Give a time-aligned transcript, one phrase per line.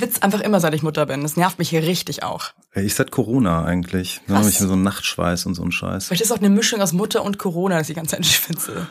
[0.00, 1.22] schwitze einfach immer, seit ich Mutter bin.
[1.22, 2.52] Das nervt mich hier richtig auch.
[2.74, 4.20] Ich seit Corona eigentlich.
[4.26, 6.06] Dann habe ich so einen Nachtschweiß und so einen Scheiß.
[6.06, 8.88] Vielleicht ist auch eine Mischung aus Mutter und Corona, dass ich die ganze Zeit schwitze.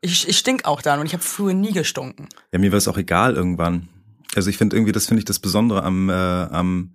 [0.00, 2.28] Ich, ich stink auch dann und ich habe früher nie gestunken.
[2.52, 3.88] Ja, mir war es auch egal irgendwann.
[4.34, 6.94] Also ich finde irgendwie, das finde ich das Besondere am, äh, am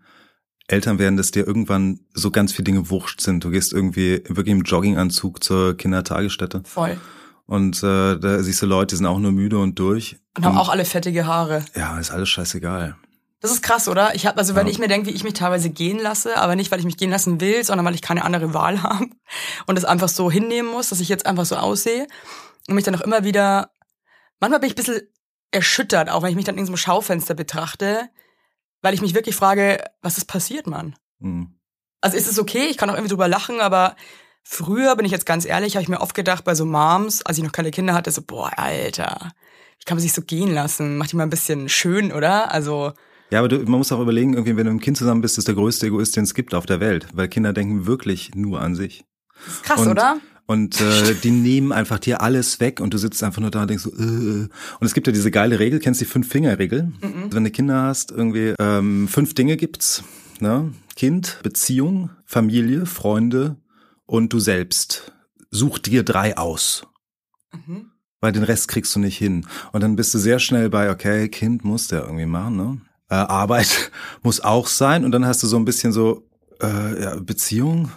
[0.67, 3.43] Elternwerden, dass dir irgendwann so ganz viele Dinge wurscht sind.
[3.43, 6.61] Du gehst irgendwie wirklich im Jogginganzug zur Kindertagesstätte.
[6.65, 6.97] Voll.
[7.45, 10.17] Und äh, da siehst du Leute, die sind auch nur müde und durch.
[10.37, 11.65] Und haben auch alle fettige Haare.
[11.75, 12.95] Ja, ist alles scheißegal.
[13.41, 14.13] Das ist krass, oder?
[14.13, 14.71] Ich habe also, wenn Ja.
[14.71, 17.09] ich mir denke, wie ich mich teilweise gehen lasse, aber nicht, weil ich mich gehen
[17.09, 19.07] lassen will, sondern weil ich keine andere Wahl habe
[19.65, 22.07] und es einfach so hinnehmen muss, dass ich jetzt einfach so aussehe
[22.67, 23.71] und mich dann auch immer wieder,
[24.39, 25.01] manchmal bin ich ein bisschen
[25.49, 28.09] erschüttert, auch wenn ich mich dann in so einem Schaufenster betrachte,
[28.83, 30.95] weil ich mich wirklich frage, was ist passiert, Mann?
[31.19, 31.55] Hm.
[31.99, 33.95] Also ist es okay, ich kann auch irgendwie drüber lachen, aber
[34.43, 37.37] früher, bin ich jetzt ganz ehrlich, habe ich mir oft gedacht bei so Moms, als
[37.37, 39.31] ich noch keine Kinder hatte, so, boah, Alter,
[39.79, 40.97] wie kann man sich so gehen lassen?
[40.97, 42.51] Mach die mal ein bisschen schön, oder?
[42.51, 42.93] Also,
[43.31, 45.37] Ja, aber du, man muss auch überlegen, irgendwie, wenn du mit dem Kind zusammen bist,
[45.37, 47.07] ist der größte Egoist, den es gibt auf der Welt.
[47.13, 49.05] Weil Kinder denken wirklich nur an sich.
[49.45, 50.17] das ist krass, Und- oder?
[50.47, 53.69] Und äh, die nehmen einfach dir alles weg und du sitzt einfach nur da und
[53.69, 53.93] denkst so, äh.
[54.49, 54.49] Und
[54.81, 56.91] es gibt ja diese geile Regel, kennst du die Fünf-Finger-Regel?
[57.29, 60.03] Wenn du Kinder hast, irgendwie ähm, fünf Dinge gibt's.
[60.41, 60.73] Ne?
[60.97, 63.55] Kind, Beziehung, Familie, Freunde
[64.05, 65.13] und du selbst.
[65.51, 66.85] Such dir drei aus.
[67.53, 67.91] Mhm.
[68.19, 69.45] Weil den Rest kriegst du nicht hin.
[69.71, 72.81] Und dann bist du sehr schnell bei, okay, Kind muss der irgendwie machen, ne?
[73.11, 73.91] Äh, Arbeit
[74.23, 75.05] muss auch sein.
[75.05, 76.27] Und dann hast du so ein bisschen so,
[76.61, 77.91] äh, ja, Beziehung.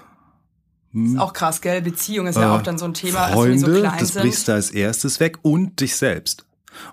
[0.93, 1.15] Hm.
[1.15, 1.81] Ist auch krass, gell?
[1.83, 4.23] Beziehung ist ja Äh, auch dann so ein Thema, Freunde, wir so klein das sind.
[4.23, 6.47] brichst du als erstes weg und dich selbst.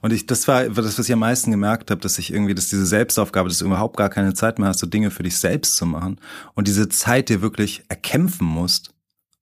[0.04, 2.68] Und ich, das war das, was ich am meisten gemerkt habe, dass ich irgendwie, dass
[2.68, 5.76] diese Selbstaufgabe, dass du überhaupt gar keine Zeit mehr hast, so Dinge für dich selbst
[5.76, 6.20] zu machen
[6.54, 8.94] und diese Zeit dir wirklich erkämpfen musst,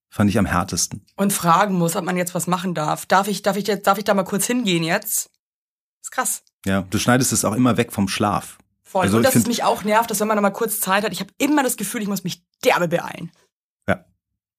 [0.10, 1.06] fand ich am härtesten.
[1.18, 3.06] Und fragen muss, ob man jetzt was machen darf.
[3.06, 5.30] Darf ich, darf ich jetzt, darf ich da mal kurz hingehen jetzt?
[6.02, 6.42] ist krass.
[6.66, 8.58] Ja, du schneidest es auch immer weg vom Schlaf.
[8.90, 9.04] Voll.
[9.04, 11.12] Also und dass es mich auch nervt, dass wenn man da mal kurz Zeit hat,
[11.12, 13.32] ich habe immer das Gefühl, ich muss mich derbe beeilen.
[13.88, 14.04] Ja.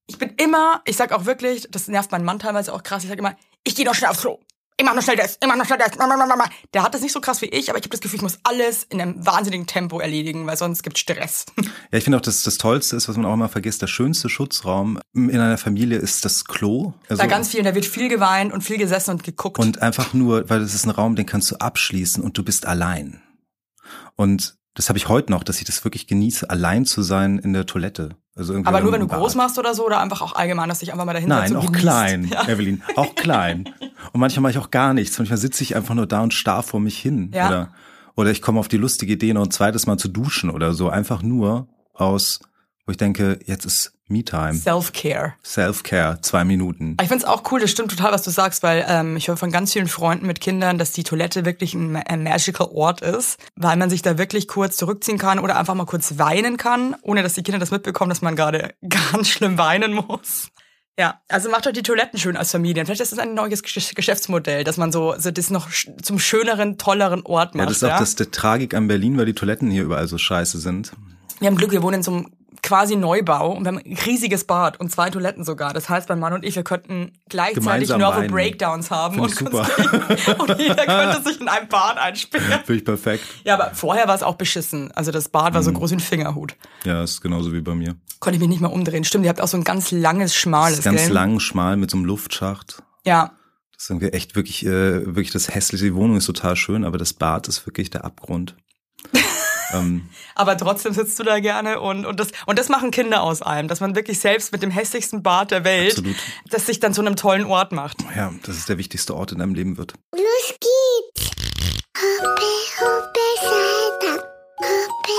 [0.06, 3.08] Ich bin immer, ich sag auch wirklich, das nervt meinen Mann teilweise auch krass, ich
[3.08, 4.39] sag immer, ich gehe noch schnell aufs Klo.
[4.77, 5.90] Ich mach noch schnell das, ich mach noch schnell das.
[6.73, 8.39] Der hat das nicht so krass wie ich, aber ich habe das Gefühl, ich muss
[8.45, 11.46] alles in einem wahnsinnigen Tempo erledigen, weil sonst gibt Stress.
[11.90, 14.29] Ja, ich finde auch, dass das Tollste ist, was man auch immer vergisst, der schönste
[14.29, 16.92] Schutzraum in einer Familie ist das Klo.
[17.08, 19.58] Also, da ganz viel, da wird viel geweint und viel gesessen und geguckt.
[19.58, 22.64] Und einfach nur, weil das ist ein Raum, den kannst du abschließen und du bist
[22.64, 23.20] allein.
[24.17, 27.52] Und das habe ich heute noch, dass ich das wirklich genieße, allein zu sein in
[27.52, 28.11] der Toilette.
[28.36, 29.18] Also irgendwie aber nur wenn du Bad.
[29.18, 31.67] groß machst oder so, oder einfach auch allgemein, dass dich einfach mal dahin Nein, auch
[31.67, 31.80] genießt.
[31.80, 32.48] klein, Ja.
[32.48, 33.68] Evelyn, auch klein.
[34.12, 35.18] Und manchmal mache ich auch gar nichts.
[35.18, 37.30] Manchmal sitze ich einfach nur da und starr vor mich hin.
[37.34, 37.48] Ja.
[37.48, 37.73] Oder,
[38.17, 40.89] oder ich komme auf die lustige Idee, noch ein zweites Mal zu duschen oder so.
[40.89, 42.40] Einfach nur aus,
[42.86, 44.55] wo ich denke, jetzt ist Me-Time.
[44.55, 45.35] Self-Care.
[45.45, 46.96] Self-Care, zwei Minuten.
[47.01, 49.52] Ich find's auch cool, das stimmt total, was du sagst, weil ähm, ich höre von
[49.52, 53.77] ganz vielen Freunden mit Kindern, dass die Toilette wirklich ein, ein magical Ort ist, weil
[53.77, 57.35] man sich da wirklich kurz zurückziehen kann oder einfach mal kurz weinen kann, ohne dass
[57.35, 60.48] die Kinder das mitbekommen, dass man gerade ganz schlimm weinen muss.
[60.98, 62.85] Ja, also macht euch die Toiletten schön als Familien.
[62.85, 65.69] Vielleicht ist das ein neues Gesch- Geschäftsmodell, dass man so, so das noch
[66.02, 67.61] zum schöneren, tolleren Ort macht.
[67.63, 70.19] Ja, das ist auch das der Tragik an Berlin, weil die Toiletten hier überall so
[70.19, 70.92] scheiße sind.
[71.39, 72.27] Wir haben Glück, wir wohnen in so einem
[72.62, 75.72] quasi Neubau und wir haben ein riesiges Bad und zwei Toiletten sogar.
[75.72, 78.30] Das heißt, mein Mann und ich, wir könnten gleichzeitig Gemeinsam weinen.
[78.30, 79.68] Breakdowns haben Find und, super.
[80.38, 82.60] und jeder könnte sich in einem Bad einsperren.
[82.64, 83.24] Finde ich perfekt.
[83.44, 84.90] Ja, aber vorher war es auch beschissen.
[84.92, 85.54] Also das Bad Mhm.
[85.54, 86.54] war so groß wie ein Fingerhut.
[86.84, 87.96] Ja, ist genauso wie bei mir.
[88.20, 89.04] Konnte ich mich nicht mal umdrehen.
[89.04, 91.12] Stimmt, ihr habt auch so ein ganz langes, schmales, ist ganz gell?
[91.12, 92.82] lang, schmal mit so einem Luftschacht.
[93.04, 93.32] Ja.
[93.74, 95.84] Das ist irgendwie echt wirklich, äh, wirklich das hässliche.
[95.86, 98.54] Die Wohnung ist total schön, aber das Bad ist wirklich der Abgrund.
[99.73, 103.42] ähm, Aber trotzdem sitzt du da gerne und, und das, und das machen Kinder aus
[103.42, 106.17] allem, dass man wirklich selbst mit dem hässlichsten Bad der Welt, Absolut.
[106.51, 107.98] das sich dann zu einem tollen Ort macht.
[108.17, 109.95] ja, das ist der wichtigste Ort in deinem Leben wird.
[110.14, 111.31] Los geht's!
[111.97, 112.42] Hoppe,
[112.81, 113.20] hoppe.
[114.58, 115.11] Hoppe,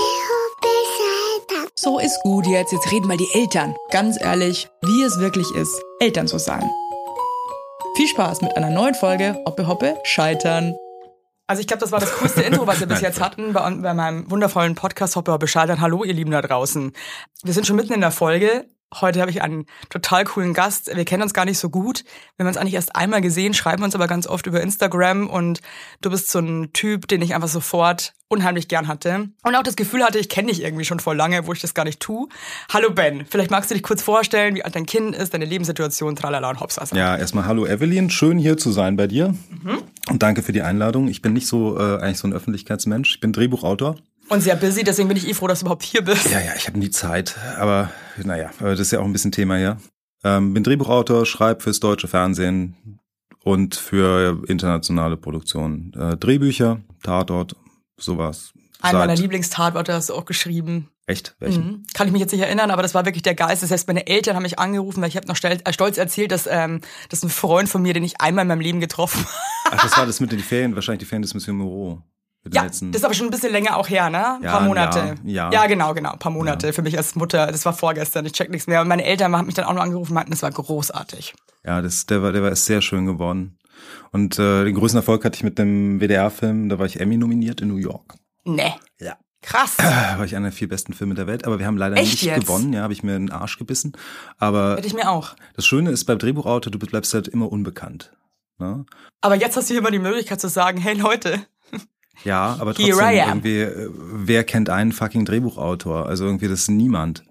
[0.68, 1.72] hoppe.
[1.76, 3.76] So ist gut jetzt, jetzt reden mal die Eltern.
[3.90, 6.70] Ganz ehrlich, wie es wirklich ist, Eltern zu sein.
[7.96, 10.76] Viel Spaß mit einer neuen Folge Hoppe Hoppe Scheitern.
[11.52, 13.94] Also ich glaube, das war das coolste Intro, was wir bis jetzt hatten bei, bei
[13.94, 15.82] meinem wundervollen Podcast Hoppe Hoppe Scheitern.
[15.82, 16.94] Hallo ihr Lieben da draußen.
[17.44, 18.70] Wir sind schon mitten in der Folge.
[19.00, 20.94] Heute habe ich einen total coolen Gast.
[20.94, 22.04] Wir kennen uns gar nicht so gut.
[22.36, 25.62] Wir haben uns eigentlich erst einmal gesehen, schreiben uns aber ganz oft über Instagram und
[26.02, 29.30] du bist so ein Typ, den ich einfach sofort unheimlich gern hatte.
[29.44, 31.74] Und auch das Gefühl hatte, ich kenne dich irgendwie schon vor lange, wo ich das
[31.74, 32.28] gar nicht tue.
[32.72, 36.16] Hallo Ben, vielleicht magst du dich kurz vorstellen, wie alt dein Kind ist, deine Lebenssituation,
[36.16, 36.96] tralala und hopsasa.
[36.96, 39.36] Ja, erstmal hallo Evelyn, schön hier zu sein bei dir.
[39.50, 39.84] Mhm.
[40.10, 41.08] Und danke für die Einladung.
[41.08, 43.16] Ich bin nicht so äh, eigentlich so ein Öffentlichkeitsmensch.
[43.16, 43.96] Ich bin Drehbuchautor.
[44.32, 46.32] Und sehr busy, deswegen bin ich eh froh, dass du überhaupt hier bist.
[46.32, 49.58] Ja, ja, ich habe nie Zeit, aber naja, das ist ja auch ein bisschen Thema
[49.58, 49.76] hier.
[50.24, 53.02] Ähm, bin Drehbuchautor, schreibe fürs deutsche Fernsehen
[53.44, 55.94] und für internationale Produktionen.
[56.00, 57.58] Äh, Drehbücher, Tatort,
[57.98, 58.54] sowas.
[58.80, 60.88] Einen meiner Lieblingstatorte hast du auch geschrieben.
[61.08, 61.36] Echt?
[61.40, 61.66] Welchen?
[61.66, 61.84] Mhm.
[61.94, 63.64] Kann ich mich jetzt nicht erinnern, aber das war wirklich der Geist.
[63.64, 66.32] Das heißt, meine Eltern haben mich angerufen, weil ich habe noch stolz, äh, stolz erzählt,
[66.32, 66.80] dass ähm,
[67.10, 69.76] das ein Freund von mir, den ich einmal in meinem Leben getroffen habe.
[69.78, 72.02] Ach, das war das mit den Ferien, wahrscheinlich die Ferien des Monsieur Moreau.
[72.52, 74.36] Ja, letzten- das ist aber schon ein bisschen länger auch her, ne?
[74.38, 75.16] Ein Ja, paar Monate.
[75.24, 75.62] ja, ja.
[75.62, 76.12] ja genau, genau.
[76.12, 77.48] Ein paar Monate für mich als Mutter.
[77.48, 78.82] Das war vorgestern, ich check nichts mehr.
[78.82, 81.36] Und meine Eltern haben mich dann auch noch angerufen und meinten, das war großartig.
[81.64, 83.58] Ja, das, der war, der war sehr schön geworden.
[84.12, 87.62] Und äh, den größten Erfolg hatte ich mit dem WDR-Film, da war ich Emmy nominiert
[87.62, 88.16] in New York.
[88.46, 88.74] Ne.
[89.00, 89.18] Ja.
[89.44, 89.78] Krass.
[89.78, 89.84] Da
[90.18, 92.24] war ich einer der vier besten Filme der Welt, aber wir haben leider Echt nicht
[92.24, 92.42] jetzt?
[92.42, 93.94] gewonnen, ja, habe ich mir in den Arsch gebissen.
[94.38, 95.36] Aber Hätte ich mir auch.
[95.56, 98.12] das Schöne ist beim Drehbuchautor, du bleibst halt immer unbekannt.
[98.60, 98.86] Ne?
[99.22, 101.40] Aber jetzt hast du hier mal die Möglichkeit zu sagen, hey Leute,
[102.24, 106.08] Ja, aber trotzdem irgendwie, äh, wer kennt einen fucking Drehbuchautor?
[106.08, 107.24] Also irgendwie das ist niemand.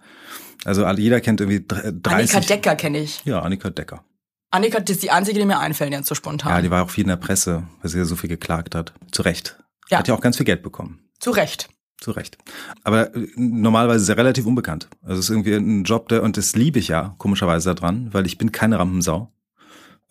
[0.65, 2.13] Also jeder kennt irgendwie dr- 30.
[2.37, 3.23] Annika Decker kenne ich.
[3.25, 4.05] Ja, Annika Decker.
[4.51, 6.51] Annika, das ist die einzige, die mir einfällt jetzt so spontan.
[6.53, 8.93] Ja, die war auch viel in der Presse, weil sie ja so viel geklagt hat.
[9.13, 9.59] Zu Recht.
[9.91, 9.99] Ja.
[9.99, 11.01] Hat ja auch ganz viel Geld bekommen.
[11.21, 11.69] Zu Recht.
[12.01, 12.37] Zu Recht.
[12.83, 14.89] Aber äh, normalerweise ist er relativ unbekannt.
[15.03, 18.27] Also es ist irgendwie ein Job, der, und das liebe ich ja, komischerweise daran, weil
[18.27, 19.33] ich bin keine Rampensau.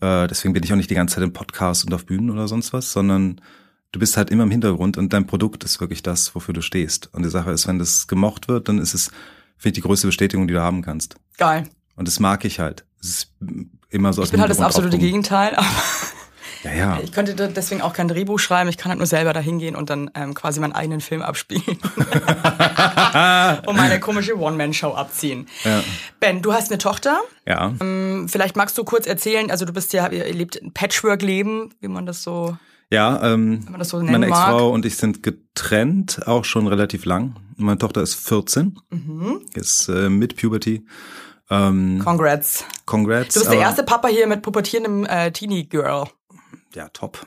[0.02, 2.48] Äh, deswegen bin ich auch nicht die ganze Zeit im Podcast und auf Bühnen oder
[2.48, 3.42] sonst was, sondern
[3.92, 7.10] du bist halt immer im Hintergrund und dein Produkt ist wirklich das, wofür du stehst.
[7.14, 9.08] Und die Sache ist, wenn das gemocht wird, dann ist es,
[9.58, 11.16] finde ich, die größte Bestätigung, die du haben kannst.
[11.38, 11.64] Geil.
[11.96, 12.86] Und das mag ich halt.
[13.02, 13.34] Es ist
[13.90, 15.08] immer so aus Ich bin halt das absolute draufgucken.
[15.08, 15.56] Gegenteil.
[15.56, 15.68] Aber
[16.64, 17.00] Ja, ja.
[17.02, 18.70] ich könnte deswegen auch kein Drehbuch schreiben.
[18.70, 21.64] Ich kann halt nur selber da hingehen und dann ähm, quasi meinen eigenen Film abspielen.
[23.66, 25.48] und meine komische One-Man-Show abziehen.
[25.64, 25.82] Ja.
[26.20, 27.20] Ben, du hast eine Tochter.
[27.48, 27.74] Ja.
[27.80, 31.88] Ähm, Vielleicht magst du kurz erzählen, also du bist ja, ihr lebt ein Patchwork-Leben, wie
[31.88, 32.58] man das so
[32.92, 34.28] Ja, ähm, so meine.
[34.28, 37.36] Ex-Frau und ich sind getrennt, auch schon relativ lang.
[37.58, 39.42] Meine Tochter ist 14, Mhm.
[39.54, 40.86] ist äh, mit Puberty.
[41.52, 42.64] Ähm, Congrats.
[42.86, 43.34] congrats.
[43.34, 46.08] Du bist der erste Papa hier mit pubertierendem äh, Teenie-Girl.
[46.76, 47.26] Ja, top.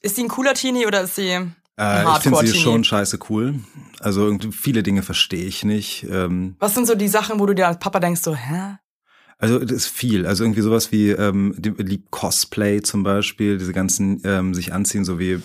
[0.00, 2.58] Ist sie ein cooler Teenie oder ist sie Äh, ich finde sie Hardcore-Teenie?
[2.62, 3.54] schon scheiße cool.
[4.00, 6.06] Also irgendwie viele Dinge verstehe ich nicht.
[6.10, 8.76] Ähm, Was sind so die Sachen, wo du dir als Papa denkst, so, hä?
[9.38, 10.26] Also das ist viel.
[10.26, 15.18] Also irgendwie sowas wie ähm, die, Cosplay zum Beispiel, diese ganzen ähm, sich anziehen, so
[15.18, 15.40] wie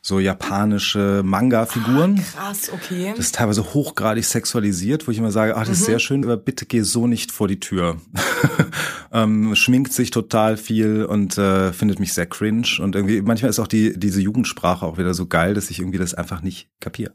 [0.00, 2.16] so japanische Manga-Figuren.
[2.16, 3.12] Krass, okay.
[3.16, 5.74] Das ist teilweise hochgradig sexualisiert, wo ich immer sage, ach, das Mhm.
[5.74, 8.00] ist sehr schön, aber bitte geh so nicht vor die Tür.
[9.12, 12.66] ähm, schminkt sich total viel und äh, findet mich sehr cringe.
[12.80, 15.98] Und irgendwie, manchmal ist auch die, diese Jugendsprache auch wieder so geil, dass ich irgendwie
[15.98, 17.12] das einfach nicht kapiere.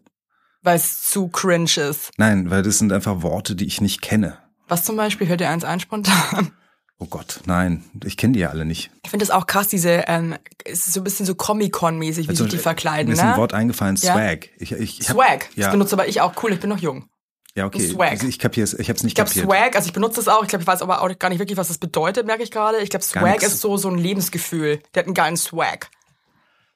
[0.61, 2.11] Weil es zu cringe ist.
[2.17, 4.37] Nein, weil das sind einfach Worte, die ich nicht kenne.
[4.67, 6.51] Was zum Beispiel, fällt dir eins ein spontan?
[6.99, 8.89] Oh Gott, nein, ich kenne die ja alle nicht.
[9.03, 10.35] Ich finde das auch krass, diese, ähm,
[10.65, 13.31] es ist so ein bisschen so Comic-Con-mäßig, wie Also, sich die verkleiden, Mir ist ein
[13.31, 13.37] ne?
[13.37, 14.13] Wort eingefallen, Ja.
[14.13, 14.49] Swag.
[14.57, 15.49] Ich, ich, ich hab- Swag.
[15.55, 16.33] Ja, Das benutze aber ich auch.
[16.41, 17.07] Cool, ich bin noch jung.
[17.53, 17.87] ja, okay.
[17.87, 18.09] Swag.
[18.11, 19.45] Also Ich kapiere es, ich habe es nicht Ich glaube, kapiert.
[19.45, 20.41] Swag, also ich benutze das auch.
[20.41, 22.79] Ich glaube, ich weiß aber auch gar nicht wirklich, was das bedeutet, merke ich gerade.
[22.79, 24.81] Ich glaube, Swag ist so, so ein Lebensgefühl.
[24.95, 25.89] Der hat einen geilen Swag.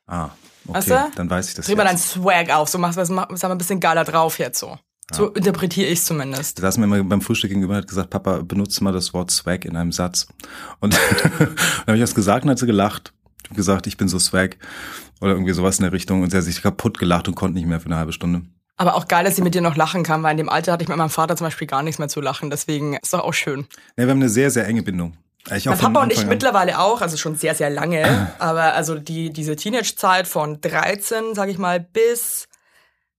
[0.05, 0.25] Ah,
[0.67, 1.11] okay, Weißt du?
[1.15, 1.97] dann weiß ich das Dreh mal deinen.
[1.97, 4.77] Swag auf, so machst du sag mal ein bisschen geiler drauf jetzt so.
[5.11, 6.57] So interpretiere ich zumindest.
[6.57, 9.29] Da saß mir immer beim Frühstück gegenüber und hat gesagt, Papa, benutze mal das Wort
[9.29, 10.27] Swag in einem Satz.
[10.79, 10.93] Und
[11.39, 13.13] dann habe ich das gesagt und hat sie gelacht.
[13.43, 14.57] Ich habe gesagt, ich bin so Swag.
[15.19, 16.23] Oder irgendwie sowas in der Richtung.
[16.23, 18.43] Und sie hat sich kaputt gelacht und konnte nicht mehr für eine halbe Stunde.
[18.77, 20.83] Aber auch geil, dass sie mit dir noch lachen kann, weil in dem Alter hatte
[20.83, 22.49] ich mit meinem Vater zum Beispiel gar nichts mehr zu lachen.
[22.49, 23.67] Deswegen ist doch auch schön.
[23.97, 25.17] Ja, wir haben eine sehr, sehr enge Bindung.
[25.55, 26.29] Ich Mein Papa und ich an.
[26.29, 28.31] mittlerweile auch, also schon sehr, sehr lange.
[28.39, 32.47] aber also die, diese Teenage-Zeit von 13, sage ich mal, bis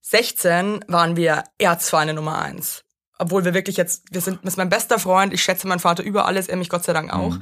[0.02, 2.84] 16 waren wir Erzfeinde Nummer eins.
[3.18, 6.02] Obwohl wir wirklich jetzt, wir sind, das ist mein bester Freund, ich schätze meinen Vater
[6.02, 7.38] über alles, er mich Gott sei Dank auch.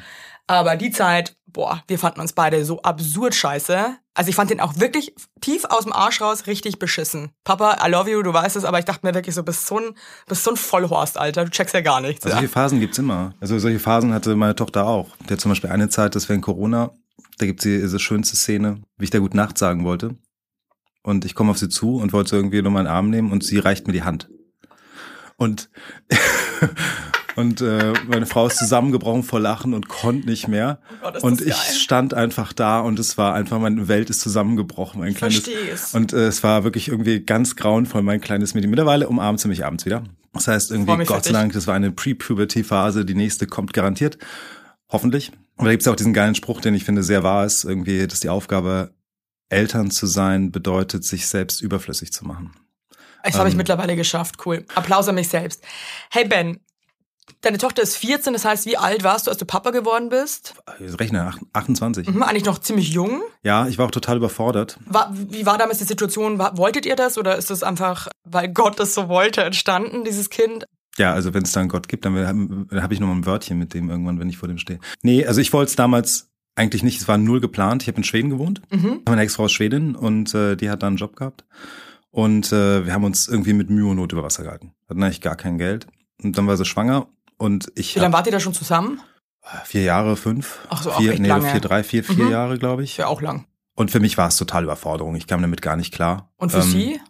[0.47, 3.97] Aber die Zeit, boah, wir fanden uns beide so absurd scheiße.
[4.14, 7.31] Also ich fand den auch wirklich tief aus dem Arsch raus richtig beschissen.
[7.45, 9.79] Papa, I love you, du weißt es, aber ich dachte mir wirklich so, bist so
[9.79, 9.95] ein,
[10.26, 12.25] bist so ein Vollhorst, Alter, du checkst ja gar nichts.
[12.25, 12.40] Also ja.
[12.40, 13.35] solche Phasen gibt's immer.
[13.40, 15.17] Also solche Phasen hatte meine Tochter auch.
[15.29, 16.90] Der hat zum Beispiel eine Zeit, das während Corona,
[17.38, 20.17] da gibt's diese schönste Szene, wie ich da gut Nacht sagen wollte.
[21.02, 23.59] Und ich komme auf sie zu und wollte irgendwie nur meinen Arm nehmen und sie
[23.59, 24.28] reicht mir die Hand.
[25.37, 25.71] Und
[27.37, 30.80] und äh, meine Frau ist zusammengebrochen vor Lachen und konnte nicht mehr.
[31.02, 31.75] Oh und ich geil.
[31.75, 35.00] stand einfach da und es war einfach, meine Welt ist zusammengebrochen.
[35.00, 35.95] Mein kleines, versteh's.
[35.95, 38.71] Und äh, es war wirklich irgendwie ganz grauenvoll, mein kleines Mädchen.
[38.71, 40.04] Mittlerweile umarmt sie mich abends wieder.
[40.33, 41.33] Das heißt irgendwie, Gott sei.
[41.33, 44.19] Dank, das war eine Pre-Puberty-Phase, die nächste kommt garantiert.
[44.90, 45.33] Hoffentlich.
[45.57, 48.07] Aber da gibt's ja auch diesen geilen Spruch, den ich finde sehr wahr ist, irgendwie,
[48.07, 48.92] dass die Aufgabe,
[49.50, 52.52] Eltern zu sein, bedeutet, sich selbst überflüssig zu machen.
[53.23, 53.59] Das habe ich Ähm.
[53.59, 54.37] mittlerweile geschafft.
[54.47, 54.64] Cool.
[54.75, 55.62] Applaus an mich selbst.
[56.11, 56.61] Hey Ben,
[57.42, 60.54] deine Tochter ist 14, das heißt, wie alt warst du, als du Papa geworden bist?
[60.78, 62.07] Ich rechne, ach- 28.
[62.07, 63.21] Hm, eigentlich noch ziemlich jung.
[63.42, 64.78] Ja, ich war auch total überfordert.
[64.87, 66.38] War, wie war damals die Situation?
[66.38, 70.64] Wolltet ihr das oder ist das einfach, weil Gott das so wollte, entstanden, dieses Kind?
[70.97, 73.26] Ja, also wenn es da einen Gott gibt, dann habe hab ich noch mal ein
[73.26, 74.80] Wörtchen mit dem irgendwann, wenn ich vor dem stehe.
[75.02, 76.29] Nee, also ich wollte es damals
[76.61, 77.83] eigentlich nicht, es war null geplant.
[77.83, 78.62] Ich habe in Schweden gewohnt.
[78.71, 79.00] Mhm.
[79.09, 81.45] Meine Ex-Frau ist Schwedin und äh, die hat da einen Job gehabt.
[82.11, 84.73] Und äh, wir haben uns irgendwie mit Mühe und Not über Wasser gehalten.
[84.88, 85.87] Hatten eigentlich gar kein Geld.
[86.23, 87.07] Und dann war sie schwanger
[87.38, 87.95] und ich.
[87.97, 89.00] Wie lange wart ihr da schon zusammen?
[89.64, 90.59] Vier Jahre, fünf.
[90.69, 91.49] Ach so, auch vier, echt nee, lange.
[91.50, 92.31] vier, drei, vier, vier Mhm.
[92.31, 92.97] Jahre, glaube ich.
[92.99, 93.47] Ja, auch lang.
[93.75, 95.14] Und für mich war es total Überforderung.
[95.17, 96.31] Ich kam damit gar nicht klar.
[96.37, 97.00] Und für Ähm, sie?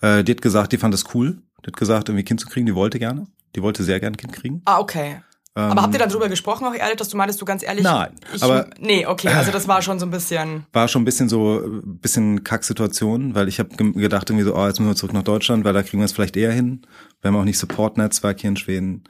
[0.00, 1.38] Äh, die hat gesagt, die fand das cool.
[1.62, 3.26] Die hat gesagt, irgendwie Kind zu kriegen, die wollte gerne.
[3.56, 4.60] Die wollte sehr gern ein Kind kriegen.
[4.64, 5.22] Ah, okay.
[5.54, 7.84] Ähm, Aber habt ihr dann drüber gesprochen, auch ehrlich, dass du meintest, du ganz ehrlich?
[7.84, 10.64] Nein, Ich, aber- nee, okay, also das war schon so ein bisschen.
[10.72, 14.66] war schon ein bisschen so, ein bisschen Kacksituation, weil ich habe gedacht irgendwie so, oh,
[14.66, 16.86] jetzt müssen wir zurück nach Deutschland, weil da kriegen wir es vielleicht eher hin.
[17.20, 19.04] Wir haben auch nicht Support-Netzwerk hier in Schweden.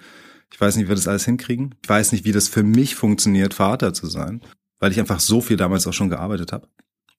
[0.52, 1.76] Ich weiß nicht, wie wir das alles hinkriegen.
[1.82, 4.40] Ich weiß nicht, wie das für mich funktioniert, Vater zu sein,
[4.80, 6.66] weil ich einfach so viel damals auch schon gearbeitet habe.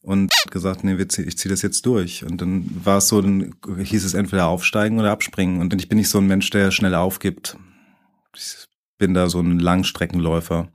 [0.01, 2.25] Und gesagt, nee, ich ziehe das jetzt durch.
[2.25, 5.61] Und dann war es so, dann hieß es entweder aufsteigen oder abspringen.
[5.61, 7.55] Und ich bin nicht so ein Mensch, der schnell aufgibt.
[8.35, 8.67] Ich
[9.03, 10.69] bin da so ein Langstreckenläufer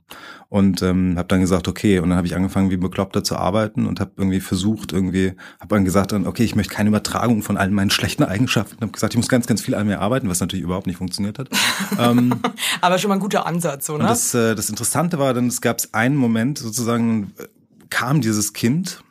[0.49, 3.87] und ähm, habe dann gesagt, okay, und dann habe ich angefangen wie Bekloppter zu arbeiten
[3.87, 7.73] und habe irgendwie versucht, irgendwie, habe dann gesagt, okay, ich möchte keine Übertragung von allen
[7.73, 8.81] meinen schlechten Eigenschaften.
[8.81, 11.39] Habe gesagt, ich muss ganz, ganz viel an mir arbeiten, was natürlich überhaupt nicht funktioniert
[11.39, 11.49] hat.
[11.99, 12.35] ähm,
[12.81, 14.03] Aber schon mal ein guter Ansatz, so, ne?
[14.03, 17.47] und das, äh, das Interessante war, dann es gab einen Moment, sozusagen äh,
[17.89, 19.03] kam dieses Kind,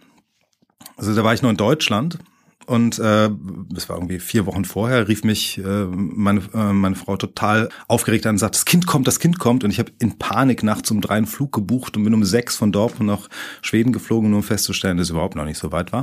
[0.97, 2.21] also da war ich noch in Deutschland
[2.69, 3.31] und äh,
[3.71, 8.27] das war irgendwie vier Wochen vorher, rief mich äh, meine, äh, meine Frau total aufgeregt
[8.27, 9.65] an und sagt, das Kind kommt, das Kind kommt.
[9.65, 12.57] Und ich habe in Panik nachts um drei einen Flug gebucht und bin um sechs
[12.57, 13.29] von Dortmund nach
[13.63, 16.01] Schweden geflogen, nur um festzustellen, dass es überhaupt noch nicht so weit war.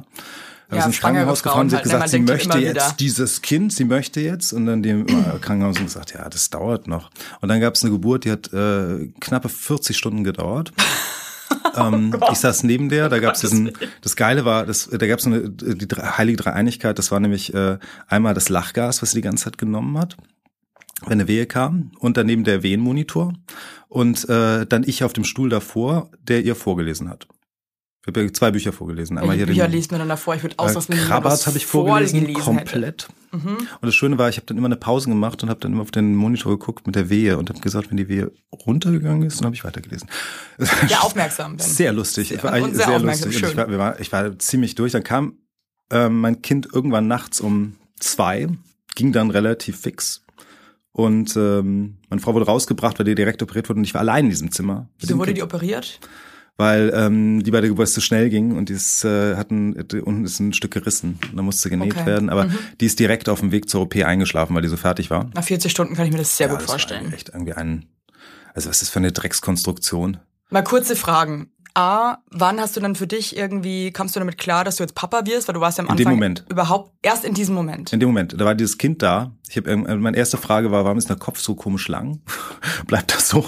[0.68, 1.94] Habe Ja, ich ins Krankenhaus gefahren, sie hat halt, ne?
[1.94, 2.96] gesagt, sie möchte jetzt wieder.
[3.00, 4.52] dieses Kind, sie möchte jetzt.
[4.52, 7.12] Und dann dem äh, Krankenhaus hat gesagt, ja, das dauert noch.
[7.42, 10.74] Und dann gab es eine Geburt, die hat äh, knappe 40 Stunden gedauert.
[11.78, 13.72] ähm, ich saß neben der, da gab es diesen,
[14.02, 17.78] das Geile war, das, da gab es eine die heilige Dreieinigkeit, das war nämlich äh,
[18.08, 20.18] einmal das Lachgas, was sie die ganze Zeit genommen hat,
[21.02, 23.34] wenn eine Wehe kam, und daneben der Wehenmonitor
[23.88, 27.28] und äh, dann ich auf dem Stuhl davor, der ihr vorgelesen hat.
[28.06, 29.18] Ich habe ja zwei Bücher vorgelesen.
[29.18, 30.36] Einmal hier Bücher den, liest man dann davor?
[30.36, 33.08] Ich würde äh, ausrasten, was Krabbert habe ich vorgelesen, komplett.
[33.32, 35.82] Und das Schöne war, ich habe dann immer eine Pause gemacht und habe dann immer
[35.82, 39.40] auf den Monitor geguckt mit der Wehe und habe gesagt, wenn die Wehe runtergegangen ist,
[39.40, 40.08] dann habe ich weitergelesen.
[40.88, 41.58] Ja, aufmerksam.
[41.58, 41.66] Ben.
[41.66, 42.30] Sehr lustig.
[42.30, 43.42] Sehr- war und sehr sehr, lustig.
[43.42, 44.92] Ich, war, wir war, ich war ziemlich durch.
[44.92, 45.40] Dann kam
[45.92, 48.48] ähm, mein Kind irgendwann nachts um zwei,
[48.94, 50.24] ging dann relativ fix.
[50.92, 54.26] Und ähm, meine Frau wurde rausgebracht, weil die direkt operiert wurde und ich war allein
[54.26, 54.90] in diesem Zimmer.
[55.00, 56.00] Wieso wurde Kind die operiert?
[56.58, 60.24] Weil ähm, die bei der Geburt zu schnell ging und die ist, äh, hatten unten
[60.26, 62.06] ist ein Stück gerissen und da musste genäht Okay.
[62.06, 62.30] werden.
[62.30, 62.58] Aber Mhm.
[62.80, 65.30] die ist direkt auf dem Weg zur OP eingeschlafen, weil die so fertig war.
[65.34, 67.12] Nach 40 Stunden kann ich mir das sehr Ja, gut das vorstellen.
[67.14, 67.86] Echt irgendwie ein,
[68.54, 70.18] also was ist das für eine Dreckskonstruktion?
[70.50, 71.50] Mal kurze Fragen.
[71.78, 74.96] A, wann hast du dann für dich irgendwie, kamst du damit klar, dass du jetzt
[74.96, 75.50] Papa wirst?
[75.50, 76.46] Weil du warst ja am In Anfang dem Moment.
[76.50, 77.92] überhaupt erst in diesem Moment.
[77.92, 79.34] In dem Moment, da war dieses Kind da.
[79.50, 82.22] Ich hab, ähm, meine erste Frage war, warum ist der Kopf so komisch lang?
[82.88, 83.44] Bleibt das so?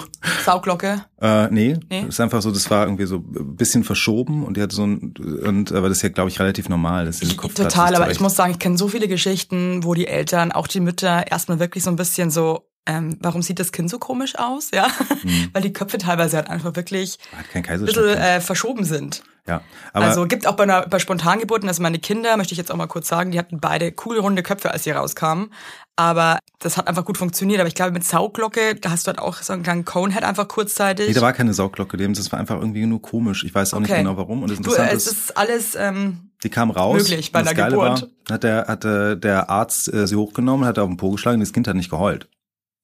[0.46, 1.05] Sauglocke.
[1.22, 2.05] Äh, nee, Nee?
[2.07, 5.13] ist einfach so, das war irgendwie so ein bisschen verschoben und die hat so ein,
[5.17, 7.05] und, aber das ist ja, glaube ich, relativ normal.
[7.05, 10.07] Dass diese Kopfplatte Total, aber ich muss sagen, ich kenne so viele Geschichten, wo die
[10.07, 13.89] Eltern, auch die Mütter, erstmal wirklich so ein bisschen so, ähm, warum sieht das Kind
[13.89, 14.72] so komisch aus?
[14.72, 14.88] Ja,
[15.24, 15.50] Mhm.
[15.53, 17.20] weil die Köpfe teilweise halt einfach wirklich
[17.63, 19.24] ein bisschen äh, verschoben sind.
[19.48, 19.62] ja,
[19.94, 22.75] aber also gibt auch bei, einer, bei Spontangeburten, also meine Kinder, möchte ich jetzt auch
[22.77, 25.51] mal kurz sagen, die hatten beide cool runde Köpfe, als sie rauskamen.
[26.00, 27.60] Aber das hat einfach gut funktioniert.
[27.60, 30.48] Aber ich glaube, mit Sauglocke, da hast du halt auch so einen kleinen Conehead einfach
[30.48, 31.08] kurzzeitig.
[31.08, 33.44] Nee, da war keine Sauglocke, dem das war einfach irgendwie nur komisch.
[33.44, 34.01] Ich weiß auch nicht Okay.
[34.01, 34.44] genau warum.
[34.44, 36.98] Und das du, es ist, alles, ähm, die kam raus.
[37.01, 38.03] möglich bei einer Geburt.
[38.27, 41.39] War, hat der, hat der, der Arzt äh, sie hochgenommen, hat auf den Po geschlagen,
[41.39, 42.29] das Kind hat nicht geheult.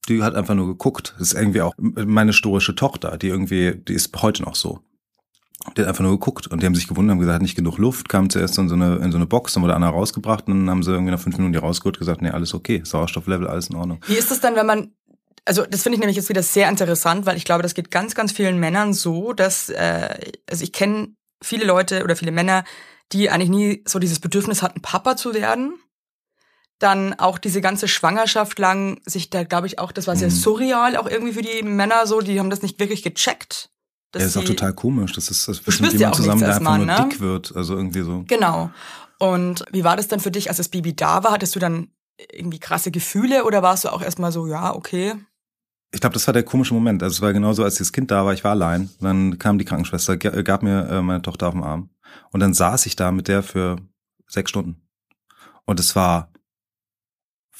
[0.09, 1.13] Die hat einfach nur geguckt.
[1.17, 4.79] Das ist irgendwie auch meine stoische Tochter, die irgendwie, die ist heute noch so.
[5.77, 7.77] Die hat einfach nur geguckt und die haben sich gewundert, haben gesagt, hat nicht genug
[7.77, 10.53] Luft, kam zuerst in so eine, in so eine Box, dann wurde einer rausgebracht und
[10.53, 13.69] dann haben sie irgendwie nach fünf Minuten die rausgeholt, gesagt, nee, alles okay, Sauerstofflevel, alles
[13.69, 14.03] in Ordnung.
[14.07, 14.91] Wie ist es dann, wenn man,
[15.45, 18.13] also das finde ich nämlich jetzt wieder sehr interessant, weil ich glaube, das geht ganz,
[18.13, 20.09] ganz vielen Männern so, dass, äh,
[20.49, 22.65] also ich kenne viele Leute oder viele Männer,
[23.13, 25.75] die eigentlich nie so dieses Bedürfnis hatten, Papa zu werden.
[26.83, 30.33] Dann auch diese ganze Schwangerschaft lang sich da, glaube ich, auch, das war sehr Mhm.
[30.33, 33.69] surreal, auch irgendwie für die Männer so, die haben das nicht wirklich gecheckt.
[34.11, 35.13] dass Ja, ist auch total komisch.
[35.13, 37.07] Das ist, das ist spürst mit ja zusammen, der einfach erstmal, nur ne?
[37.09, 37.55] dick wird.
[37.55, 38.25] Also irgendwie so.
[38.27, 38.69] Genau.
[39.17, 41.31] Und wie war das dann für dich, als das Baby da war?
[41.31, 41.87] Hattest du dann
[42.31, 45.15] irgendwie krasse Gefühle oder warst du auch erstmal so, ja, okay?
[45.91, 47.01] Ich glaube, das war der komische Moment.
[47.01, 48.89] Also es war genauso, als das Kind da war, ich war allein.
[48.99, 51.89] Dann kam die Krankenschwester, gab mir äh, meine Tochter auf den Arm.
[52.31, 53.77] Und dann saß ich da mit der für
[54.27, 54.81] sechs Stunden.
[55.65, 56.32] Und es war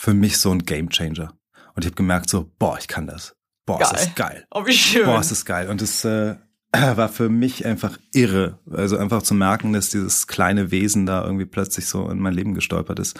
[0.04, 1.34] für mich so ein Gamechanger.
[1.76, 3.38] Und ich habe gemerkt so, boah, ich kann das.
[3.66, 4.46] Boah, ist das geil.
[4.52, 5.06] Oh, wie schön.
[5.06, 5.70] Boah, ist das geil.
[5.70, 6.36] Und es äh,
[6.74, 8.60] war für mich einfach irre.
[8.70, 12.54] Also einfach zu merken, dass dieses kleine Wesen da irgendwie plötzlich so in mein Leben
[12.54, 13.18] gestolpert ist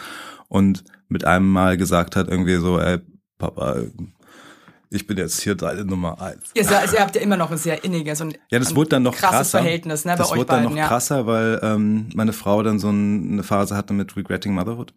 [0.48, 2.98] und mit einem Mal gesagt hat, irgendwie so, ey,
[3.38, 3.78] Papa,
[4.90, 6.50] ich bin jetzt hier deine Nummer eins.
[6.52, 8.90] Ihr, also ihr habt ja immer noch ein sehr inniges und Ja, das ein wurde
[8.90, 9.58] dann noch krasses krasser.
[9.60, 10.86] Verhältnis, ne, das bei euch wurde dann beiden, noch ja.
[10.86, 14.92] krasser, weil ähm, meine Frau dann so ein, eine Phase hatte mit Regretting Motherhood.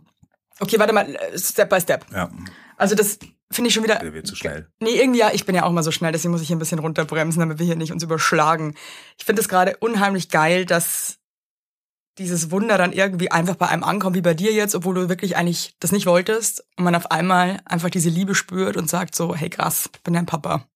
[0.60, 2.06] Okay, warte mal, äh, Step by Step.
[2.12, 2.30] Ja,
[2.78, 3.20] Also das
[3.52, 4.00] finde ich schon wieder.
[4.00, 4.68] der wird zu schnell.
[4.80, 6.60] Nee, irgendwie ja, ich bin ja auch mal so schnell, deswegen muss ich hier ein
[6.60, 8.76] bisschen runterbremsen, damit wir hier nicht uns überschlagen.
[9.18, 11.18] Ich finde es gerade unheimlich geil, dass
[12.18, 15.38] dieses Wunder dann irgendwie einfach bei einem ankommt, wie bei dir jetzt, obwohl du wirklich
[15.38, 19.36] eigentlich das nicht wolltest und man auf einmal einfach diese Liebe spürt und sagt so,
[19.36, 20.68] hey krass, ich bin dein Papa.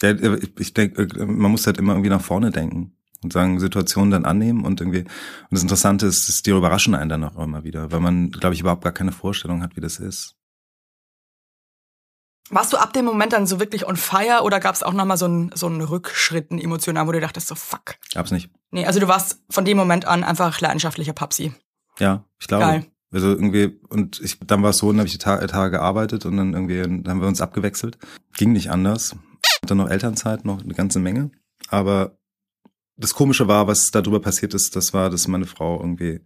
[0.00, 4.10] Ja, ich- ich denke, man muss halt immer irgendwie nach vorne denken und sagen, Situationen
[4.10, 5.00] dann annehmen und irgendwie.
[5.00, 5.08] Und
[5.50, 8.60] das Interessante ist, dass die überraschen einen dann auch immer wieder, weil man, glaube ich,
[8.60, 10.36] überhaupt gar keine Vorstellung hat, wie das ist.
[12.50, 15.18] Warst du ab dem Moment dann so wirklich on fire oder gab es auch nochmal
[15.18, 17.96] so einen, so einen Rückschritt, einen emotional, wo du dachtest so, fuck.
[18.14, 18.50] Gab's nicht.
[18.70, 21.52] Nee, also du warst von dem Moment an einfach leidenschaftlicher Papsi.
[21.98, 22.64] Ja, ich glaube.
[22.64, 22.86] Geil.
[23.10, 26.26] Also irgendwie, und ich, dann war es so, dann habe ich die Ta Tage gearbeitet
[26.26, 27.98] und dann irgendwie dann haben wir uns abgewechselt.
[28.36, 29.16] Ging nicht anders.
[29.62, 31.30] Dann noch Elternzeit, noch eine ganze Menge.
[31.68, 32.17] Aber
[32.98, 36.20] das Komische war, was darüber passiert ist, das war, dass meine Frau irgendwie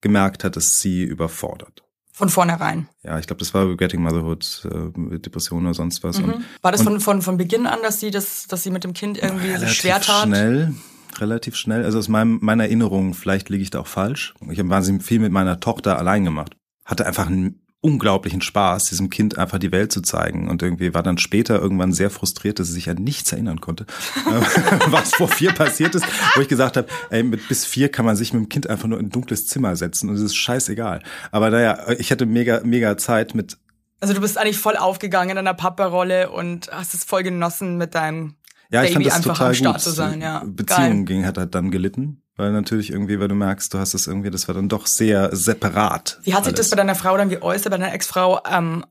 [0.00, 1.82] gemerkt hat, dass sie überfordert.
[2.14, 2.88] Von vornherein.
[3.02, 6.18] Ja, ich glaube, das war Regretting Motherhood, äh, Depression oder sonst was.
[6.18, 6.44] Und Mhm.
[6.60, 8.92] War das und- von, von, von Beginn an, dass sie das, dass sie mit dem
[8.92, 10.26] Kind irgendwie sich relativ schwer tat?
[10.26, 10.74] schnell,
[11.18, 11.84] relativ schnell.
[11.84, 14.34] Also aus meinem, meiner Erinnerung, vielleicht liege ich da auch falsch.
[14.50, 16.54] Ich habe wahnsinnig viel mit meiner Tochter allein gemacht.
[16.84, 20.48] Hatte einfach einen unglaublichen Spaß, diesem Kind einfach die Welt zu zeigen.
[20.48, 23.84] Und irgendwie war dann später irgendwann sehr frustriert, dass sie sich an nichts erinnern konnte,
[24.86, 28.16] was vor vier passiert ist, wo ich gesagt habe, ey, mit bis vier kann man
[28.16, 31.02] sich mit dem Kind einfach nur in ein dunkles Zimmer setzen und es ist scheißegal.
[31.32, 33.58] Aber naja, ich hatte mega, mega Zeit mit
[34.00, 37.96] Also du bist eigentlich voll aufgegangen in deiner Papa-Rolle und hast es voll genossen mit
[37.96, 38.36] deinem
[38.70, 39.82] Ja, ich Baby fand das einfach total am Start gut.
[39.82, 40.20] zu sein.
[40.20, 41.04] Ja, Beziehung Geil.
[41.04, 44.30] ging, hat halt dann gelitten, weil natürlich irgendwie, weil du merkst, du hast es irgendwie,
[44.30, 46.18] das war dann doch sehr separat.
[46.22, 46.66] Wie hat sich alles.
[46.66, 48.40] das bei deiner Frau dann geäußert, bei deiner Ex-Frau?
[48.50, 48.84] Ähm,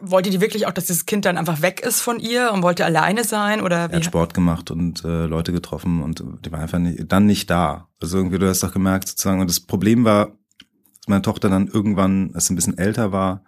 [0.00, 2.84] wollte die wirklich auch, dass das Kind dann einfach weg ist von ihr und wollte
[2.84, 3.60] alleine sein?
[3.60, 3.96] Oder Er wie?
[3.96, 7.88] hat Sport gemacht und äh, Leute getroffen und die war einfach nicht, dann nicht da.
[8.00, 11.68] Also irgendwie, du hast doch gemerkt sozusagen, und das Problem war, dass meine Tochter dann
[11.68, 13.44] irgendwann, als sie ein bisschen älter war,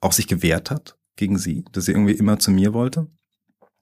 [0.00, 3.06] auch sich gewehrt hat gegen sie, dass sie irgendwie immer zu mir wollte.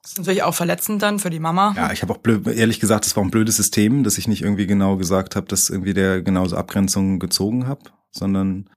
[0.02, 1.74] Das ist natürlich auch verletzend dann für die Mama.
[1.76, 4.42] Ja, ich habe auch blöd, ehrlich gesagt, das war ein blödes System, dass ich nicht
[4.42, 8.70] irgendwie genau gesagt habe, dass irgendwie der genauso Abgrenzungen gezogen habe, sondern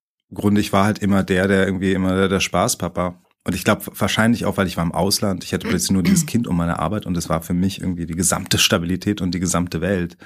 [0.58, 3.22] ich war halt immer der, der irgendwie immer der, der Spaßpapa.
[3.44, 6.26] Und ich glaube wahrscheinlich auch, weil ich war im Ausland, ich hatte plötzlich nur dieses
[6.26, 9.40] Kind um meine Arbeit und es war für mich irgendwie die gesamte Stabilität und die
[9.40, 10.18] gesamte Welt.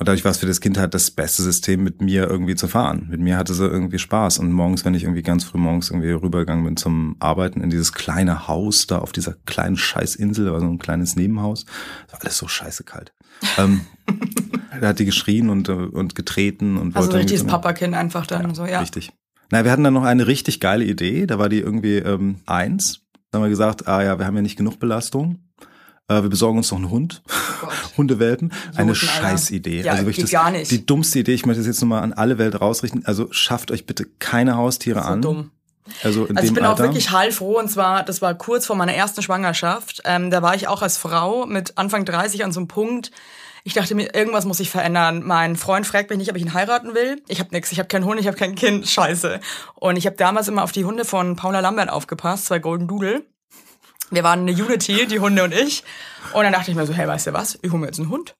[0.00, 2.68] Und dadurch war es für das Kind halt das beste System, mit mir irgendwie zu
[2.68, 3.08] fahren.
[3.10, 4.38] Mit mir hatte sie irgendwie Spaß.
[4.38, 7.92] Und morgens, wenn ich irgendwie ganz früh morgens irgendwie rübergegangen bin zum Arbeiten in dieses
[7.92, 11.66] kleine Haus da auf dieser kleinen Scheißinsel, da war so ein kleines Nebenhaus,
[12.10, 13.12] war alles so scheiße kalt.
[13.58, 13.82] ähm,
[14.80, 17.94] da hat die geschrien und, und getreten und also wollte so ein richtiges irgendwie- Papakind
[17.94, 18.80] einfach dann so, ja.
[18.80, 19.12] Richtig.
[19.50, 21.26] Na, wir hatten dann noch eine richtig geile Idee.
[21.26, 23.02] Da war die irgendwie ähm, eins.
[23.30, 25.40] Da haben wir gesagt, ah ja, wir haben ja nicht genug Belastung.
[26.10, 27.22] Äh, wir besorgen uns noch einen Hund.
[27.60, 27.70] Gott.
[27.96, 28.52] Hundewelpen.
[28.76, 29.28] Eine Idioten, Alter.
[29.28, 29.82] Scheißidee.
[29.82, 30.70] Ja, also wirklich das, gar nicht.
[30.70, 31.34] die dummste Idee.
[31.34, 33.06] Ich möchte das jetzt nochmal an alle Welt rausrichten.
[33.06, 35.22] Also schafft euch bitte keine Haustiere So an.
[35.22, 35.50] dumm.
[36.02, 36.74] Also in Also ich bin Alter.
[36.82, 40.02] auch wirklich heilfroh und zwar, das war kurz vor meiner ersten Schwangerschaft.
[40.04, 43.10] Ähm, da war ich auch als Frau mit Anfang 30 an so einem Punkt.
[43.64, 45.22] Ich dachte mir, irgendwas muss sich verändern.
[45.24, 47.20] Mein Freund fragt mich nicht, ob ich ihn heiraten will.
[47.28, 48.88] Ich habe nichts, ich habe keinen Hund, ich habe kein Kind.
[48.88, 49.40] Scheiße.
[49.74, 53.22] Und ich habe damals immer auf die Hunde von Paula Lambert aufgepasst, zwei Golden Doodle.
[54.10, 55.84] Wir waren eine Unity, die Hunde und ich.
[56.32, 57.58] Und dann dachte ich mir so, hey, weißt du was?
[57.62, 58.34] Ich hole mir jetzt einen Hund.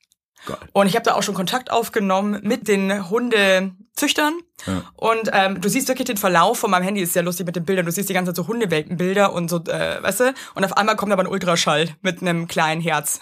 [0.47, 0.57] Geil.
[0.73, 4.39] Und ich habe da auch schon Kontakt aufgenommen mit den Hundezüchtern.
[4.67, 4.83] Ja.
[4.95, 7.65] Und ähm, du siehst wirklich den Verlauf von meinem Handy, ist sehr lustig mit den
[7.65, 7.87] Bildern.
[7.87, 10.35] Du siehst die ganze Zeit so Hundewelpenbilder und so, äh, weißt du?
[10.55, 13.21] Und auf einmal kommt aber ein Ultraschall mit einem kleinen Herz.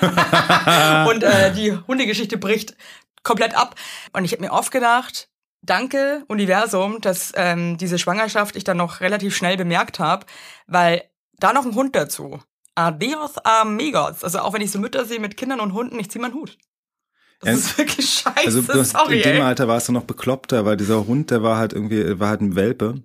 [1.08, 2.76] und äh, die Hundegeschichte bricht
[3.22, 3.74] komplett ab.
[4.12, 5.28] Und ich habe mir oft gedacht,
[5.62, 10.26] danke Universum, dass ähm, diese Schwangerschaft ich dann noch relativ schnell bemerkt habe,
[10.66, 11.02] weil
[11.38, 12.40] da noch ein Hund dazu.
[12.74, 14.22] Adios amigos.
[14.22, 16.56] Also auch wenn ich so Mütter sehe mit Kindern und Hunden, ich zieh meinen Hut.
[17.40, 19.18] Das Ja, ist wirklich scheiße, Also du hast, sorry.
[19.18, 19.42] in dem ey.
[19.42, 22.54] Alter warst du noch bekloppter, weil dieser Hund, der war halt irgendwie, war halt ein
[22.56, 23.02] Welpe.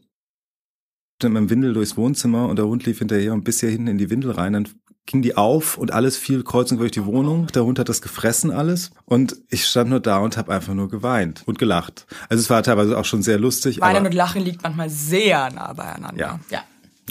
[1.22, 3.98] Mit dem Windel durchs Wohnzimmer und der Hund lief hinterher und bis hier hinten in
[3.98, 4.54] die Windel rein.
[4.54, 4.68] Dann
[5.06, 7.48] ging die auf und alles fiel kreuz und durch die Wohnung.
[7.48, 10.90] Der Hund hat das gefressen alles und ich stand nur da und habe einfach nur
[10.90, 12.08] geweint und gelacht.
[12.30, 13.80] Also es war teilweise auch schon sehr lustig.
[13.80, 16.20] Weinen und Lachen liegt manchmal sehr nah beieinander.
[16.20, 16.40] Ja.
[16.50, 16.64] ja.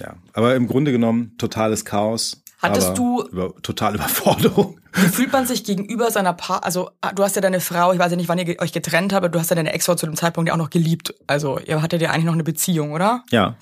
[0.03, 2.43] Ja, aber im Grunde genommen totales Chaos.
[2.61, 4.79] Hattest du- über, total Überforderung?
[4.95, 7.99] Wie fühlt man sich gegenüber seiner Paar, also ah, du hast ja deine Frau, ich
[7.99, 10.07] weiß ja nicht, wann ihr euch getrennt habt, aber du hast ja deine Ex-Frau zu
[10.07, 11.15] dem Zeitpunkt ja auch noch geliebt.
[11.27, 13.25] Also ihr hattet ja eigentlich noch eine Beziehung, oder?
[13.31, 13.57] Ja,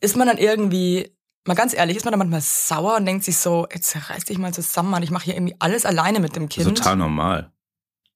[0.00, 1.10] Ist man dann irgendwie,
[1.46, 4.38] mal ganz ehrlich, ist man dann manchmal sauer und denkt sich so, jetzt reiß dich
[4.38, 6.78] mal zusammen, Mann, ich mache hier irgendwie alles alleine mit dem das ist Kind.
[6.78, 7.50] total normal.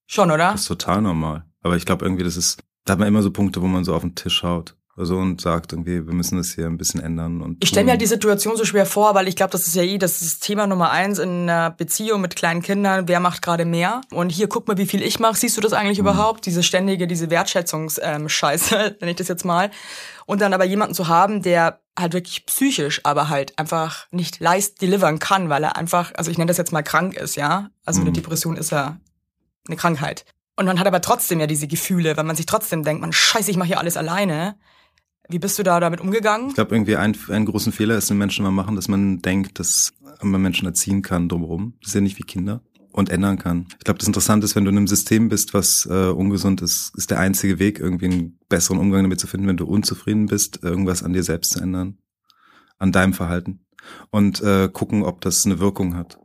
[0.06, 0.52] Schon, oder?
[0.52, 1.44] Das ist total normal.
[1.62, 3.94] Aber ich glaube irgendwie, das ist, da hat man immer so Punkte, wo man so
[3.94, 4.76] auf den Tisch schaut.
[5.18, 7.40] Und sagt irgendwie, wir müssen das hier ein bisschen ändern.
[7.42, 9.74] Und Ich stelle mir halt die Situation so schwer vor, weil ich glaube, das ist
[9.74, 13.08] ja eh das, ist das Thema Nummer eins in einer Beziehung mit kleinen Kindern.
[13.08, 14.00] Wer macht gerade mehr?
[14.12, 15.36] Und hier, guck mal, wie viel ich mache.
[15.36, 16.04] Siehst du das eigentlich Mhm.
[16.06, 16.44] überhaupt?
[16.46, 19.70] Diese ständige, diese Wertschätzungsscheiße, ähm, nenne ich das jetzt mal.
[20.26, 24.80] Und dann aber jemanden zu haben, der halt wirklich psychisch, aber halt einfach nicht leist
[24.80, 27.70] delivern kann, weil er einfach, also ich nenne das jetzt mal krank ist, ja.
[27.84, 28.14] Also eine Mhm.
[28.14, 28.96] Depression ist ja
[29.66, 30.24] eine Krankheit.
[30.56, 33.50] Und man hat aber trotzdem ja diese Gefühle, weil man sich trotzdem denkt, man scheiße,
[33.50, 34.56] ich mache hier alles alleine.
[35.30, 36.48] Wie bist du da damit umgegangen?
[36.48, 39.60] Ich glaube, irgendwie ein, einen großen Fehler ist, den Menschen immer machen, dass man denkt,
[39.60, 41.74] dass man Menschen erziehen kann drumherum.
[41.80, 43.66] Das ist ja nicht wie Kinder und ändern kann.
[43.78, 46.92] Ich glaube, das Interessante ist, wenn du in einem System bist, was äh, ungesund ist,
[46.96, 50.64] ist der einzige Weg, irgendwie einen besseren Umgang damit zu finden, wenn du unzufrieden bist,
[50.64, 51.98] irgendwas an dir selbst zu ändern,
[52.78, 53.60] an deinem Verhalten
[54.10, 56.18] und äh, gucken, ob das eine Wirkung hat.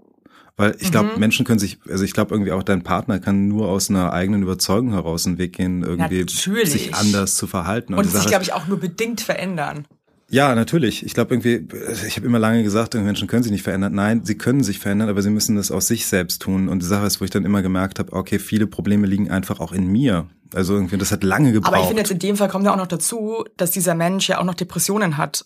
[0.58, 1.20] Weil ich glaube, Mhm.
[1.20, 4.42] Menschen können sich, also ich glaube irgendwie auch dein Partner kann nur aus einer eigenen
[4.44, 6.72] Überzeugung heraus einen Weg gehen, irgendwie Natürlich.
[6.72, 7.94] sich anders zu verhalten.
[7.94, 9.86] Und die sich, glaube ich, auch nur bedingt verändern.
[10.30, 11.06] ja, natürlich.
[11.06, 11.68] Ich glaube irgendwie,
[12.08, 13.94] ich habe immer lange gesagt, Menschen können sich nicht verändern.
[13.94, 16.70] Nein, sie können sich verändern, aber sie müssen das aus sich selbst tun.
[16.70, 19.60] Und die Sache ist, wo ich dann immer gemerkt habe, okay, viele Probleme liegen einfach
[19.60, 20.28] auch in mir.
[20.54, 21.74] Also irgendwie, das hat lange gebraucht.
[21.74, 24.30] Aber ich finde jetzt in dem Fall kommt ja auch noch dazu, dass dieser Mensch
[24.30, 25.46] ja auch noch Depressionen hat.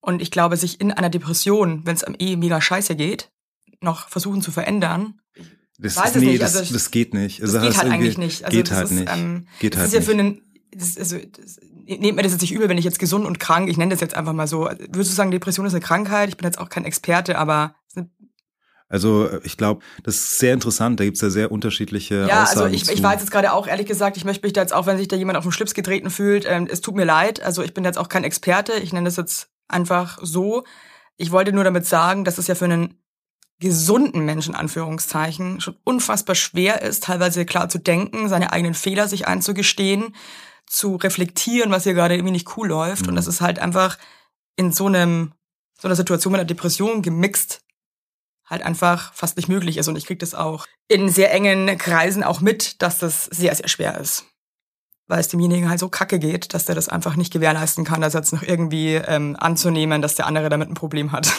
[0.00, 3.30] Und ich glaube, sich in einer Depression, wenn es am eh mega scheiße geht,
[3.80, 5.20] noch versuchen zu verändern,
[5.78, 6.42] das weiß ist, nee, nicht.
[6.42, 7.42] das, Also das geht nicht.
[7.42, 8.44] das Also geht halt eigentlich nicht.
[8.44, 9.12] Also geht das halt ist, nicht.
[9.12, 10.08] Ähm, geht das halt ist ja nicht.
[10.08, 10.42] für einen,
[10.74, 13.68] das also, das, nehmt mir das jetzt nicht übel, wenn ich jetzt gesund und krank,
[13.68, 14.62] ich nenne das jetzt einfach mal so.
[14.64, 16.28] Würdest du sagen, Depression ist eine Krankheit?
[16.30, 17.74] Ich bin jetzt auch kein Experte, aber
[18.88, 20.98] Also ich glaube, das ist sehr interessant.
[21.00, 23.86] Da gibt's ja sehr unterschiedliche Ja, Aussagen also ich, ich war jetzt gerade auch, ehrlich
[23.86, 26.10] gesagt, ich möchte mich da jetzt auch, wenn sich da jemand auf den Schlips getreten
[26.10, 27.42] fühlt, ähm, es tut mir leid.
[27.42, 28.72] Also ich bin jetzt auch kein Experte.
[28.74, 30.64] Ich nenne das jetzt einfach so.
[31.16, 32.94] Ich wollte nur damit sagen, dass es ja für einen
[33.58, 39.26] gesunden Menschen, Anführungszeichen, schon unfassbar schwer ist, teilweise klar zu denken, seine eigenen Fehler sich
[39.26, 40.14] einzugestehen,
[40.66, 43.06] zu reflektieren, was hier gerade irgendwie nicht cool läuft.
[43.06, 43.16] Und Mhm.
[43.16, 43.98] das ist halt einfach
[44.56, 45.32] in so einem,
[45.80, 47.60] so einer Situation mit einer Depression gemixt
[48.46, 49.88] halt einfach fast nicht möglich ist.
[49.88, 53.68] Und ich krieg das auch in sehr engen Kreisen auch mit, dass das sehr, sehr
[53.68, 54.24] schwer ist.
[55.08, 58.14] Weil es demjenigen halt so kacke geht, dass der das einfach nicht gewährleisten kann, das
[58.14, 61.32] jetzt noch irgendwie ähm, anzunehmen, dass der andere damit ein Problem hat.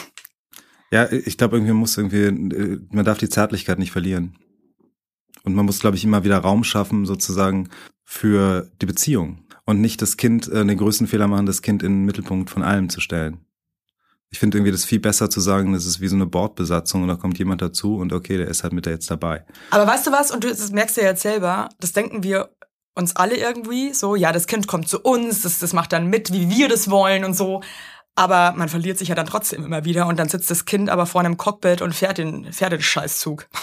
[0.90, 4.36] Ja, ich glaube, irgendwie muss irgendwie, äh, man darf die Zärtlichkeit nicht verlieren.
[5.44, 7.68] Und man muss, glaube ich, immer wieder Raum schaffen, sozusagen,
[8.04, 9.44] für die Beziehung.
[9.66, 12.62] Und nicht das Kind, äh, den größten Fehler machen, das Kind in den Mittelpunkt von
[12.62, 13.44] allem zu stellen.
[14.30, 17.08] Ich finde irgendwie das viel besser zu sagen, das ist wie so eine Bordbesatzung und
[17.08, 19.44] da kommt jemand dazu und okay, der ist halt mit der jetzt dabei.
[19.70, 22.50] Aber weißt du was, und du das merkst du ja jetzt selber, das denken wir
[22.94, 26.32] uns alle irgendwie so, ja, das Kind kommt zu uns, das, das macht dann mit,
[26.32, 27.62] wie wir das wollen und so.
[28.18, 31.06] Aber man verliert sich ja dann trotzdem immer wieder und dann sitzt das Kind aber
[31.06, 33.46] vorne im Cockpit und fährt den, fährt den Scheißzug.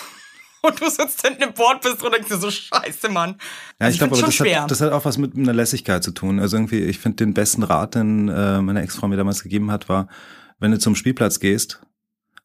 [0.61, 3.35] Und du sitzt hinten im Bord bist und denkst dir so, scheiße, Mann.
[3.79, 4.63] Ja, Also ich glaube, das schwer.
[4.63, 6.39] hat, das hat auch was mit einer Lässigkeit zu tun.
[6.39, 9.89] Also irgendwie, ich finde den besten Rat, den äh, meine Ex-Frau mir damals gegeben hat,
[9.89, 10.07] war,
[10.57, 11.81] wenn du zum Spielplatz gehst,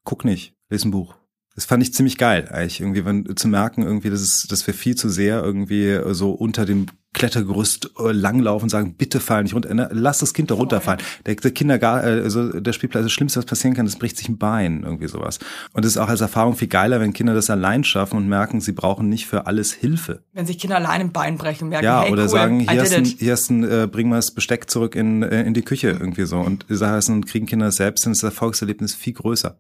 [0.05, 1.15] guck nicht, lese ein Buch.
[1.55, 4.75] Das fand ich ziemlich geil, eigentlich irgendwie, wenn zu merken, irgendwie, dass es, dass wir
[4.75, 9.55] viel zu sehr irgendwie so unter dem Klettergerüst äh, langlaufen und sagen, bitte fall nicht
[9.55, 11.01] runter, Ne, lass das Kind da runterfallen.
[11.27, 14.29] Der, der Kindergarten, äh, also der Spielplatz, das Schlimmste, was passieren kann, das bricht sich
[14.29, 15.41] ein Bein, irgendwie sowas.
[15.73, 18.61] Und es ist auch als Erfahrung viel geiler, wenn Kinder das allein schaffen und merken,
[18.61, 20.23] sie brauchen nicht für alles Hilfe.
[20.33, 22.95] Wenn sich Kinder allein im Bein brechen, merken, Ja, hey, oder cool, sagen, hier ist,
[22.95, 25.89] ein, hier ist ein, äh, bring mal das Besteck zurück in, äh, in die Küche,
[25.89, 26.39] irgendwie so.
[26.39, 29.57] Und die Sache ist, dann kriegen Kinder das selbst, dann ist das Erfolgserlebnis viel größer.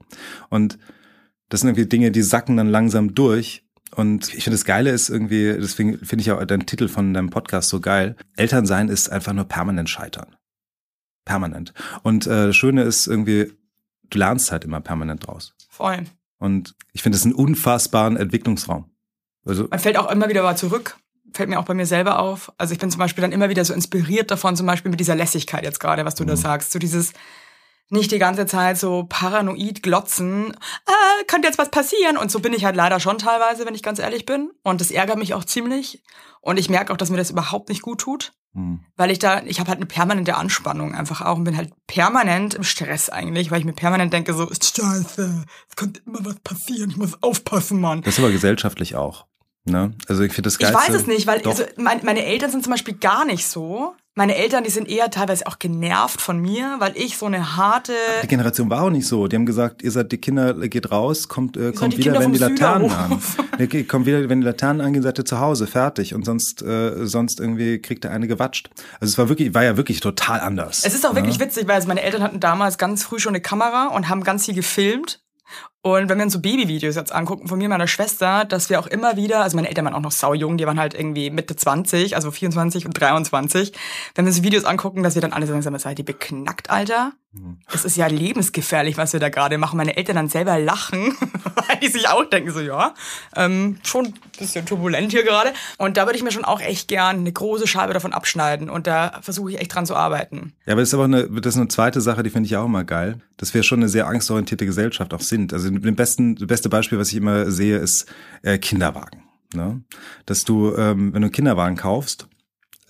[0.50, 0.78] Und
[1.48, 3.64] das sind irgendwie Dinge, die sacken dann langsam durch.
[3.94, 7.30] Und ich finde, das Geile ist irgendwie, deswegen finde ich auch deinen Titel von deinem
[7.30, 8.16] Podcast so geil.
[8.36, 10.36] Elternsein ist einfach nur permanent scheitern.
[11.24, 11.74] Permanent.
[12.02, 13.52] Und äh, das Schöne ist irgendwie,
[14.08, 15.54] du lernst halt immer permanent draus.
[15.68, 16.04] Voll.
[16.38, 18.90] Und ich finde es einen unfassbaren Entwicklungsraum.
[19.44, 20.96] Also, Man fällt auch immer wieder mal zurück.
[21.32, 22.52] Fällt mir auch bei mir selber auf.
[22.58, 25.14] Also ich bin zum Beispiel dann immer wieder so inspiriert davon, zum Beispiel mit dieser
[25.14, 26.72] Lässigkeit jetzt gerade, was du da sagst.
[26.72, 27.12] So dieses
[27.90, 32.16] nicht die ganze Zeit so paranoid glotzen, äh, könnte jetzt was passieren.
[32.16, 34.50] Und so bin ich halt leider schon teilweise, wenn ich ganz ehrlich bin.
[34.62, 36.02] Und das ärgert mich auch ziemlich.
[36.40, 38.32] Und ich merke auch, dass mir das überhaupt nicht gut tut.
[38.54, 38.80] hm.
[38.96, 42.54] Weil ich da, ich habe halt eine permanente Anspannung einfach auch und bin halt permanent
[42.54, 46.36] im Stress eigentlich, weil ich mir permanent denke so, ist scheiße, es könnte immer was
[46.40, 48.02] passieren, ich muss aufpassen, Mann.
[48.02, 49.26] Das ist aber gesellschaftlich auch.
[49.64, 49.92] Ne?
[50.08, 50.78] Also ich finde das Ich Geilste.
[50.80, 53.94] weiß es nicht, weil also mein, meine Eltern sind zum Beispiel gar nicht so.
[54.16, 57.92] Meine Eltern, die sind eher teilweise auch genervt von mir, weil ich so eine harte.
[58.24, 59.28] Die Generation war auch nicht so.
[59.28, 62.32] Die haben gesagt, ihr seid die Kinder, geht raus, kommt, äh, kommt wieder, Kinder wenn
[62.32, 63.20] die Laternen an.
[63.86, 66.12] Kommt wieder, wenn die Laternen angehen, seid ihr zu Hause, fertig.
[66.14, 68.70] Und sonst, äh, sonst irgendwie kriegt der eine gewatscht.
[68.98, 70.82] Also es war wirklich, war ja wirklich total anders.
[70.84, 71.44] Es ist auch wirklich ne?
[71.44, 74.46] witzig, weil also meine Eltern hatten damals ganz früh schon eine Kamera und haben ganz
[74.46, 75.22] viel gefilmt.
[75.82, 78.78] Und wenn wir uns so Babyvideos jetzt angucken von mir und meiner Schwester, dass wir
[78.78, 81.56] auch immer wieder, also meine Eltern waren auch noch saujung, die waren halt irgendwie Mitte
[81.56, 83.72] 20, also 24 und 23.
[84.14, 87.12] Wenn wir so Videos angucken, dass wir dann alle sag mal, seid ihr beknackt, Alter?
[87.70, 89.76] Das ist ja lebensgefährlich, was wir da gerade machen.
[89.76, 91.16] Meine Eltern dann selber lachen,
[91.54, 92.92] weil die sich auch denken, so ja,
[93.36, 95.52] ähm, schon ein bisschen turbulent hier gerade.
[95.78, 98.68] Und da würde ich mir schon auch echt gern eine große Scheibe davon abschneiden.
[98.68, 100.54] Und da versuche ich echt dran zu arbeiten.
[100.66, 102.66] Ja, aber das ist aber eine, das ist eine zweite Sache, die finde ich auch
[102.66, 105.52] immer geil, dass wir schon eine sehr angstorientierte Gesellschaft auch sind.
[105.52, 108.06] Also dem besten, das beste Beispiel, was ich immer sehe, ist
[108.42, 109.22] äh, Kinderwagen.
[109.54, 109.82] Ne?
[110.26, 112.26] Dass du, ähm, wenn du einen Kinderwagen kaufst,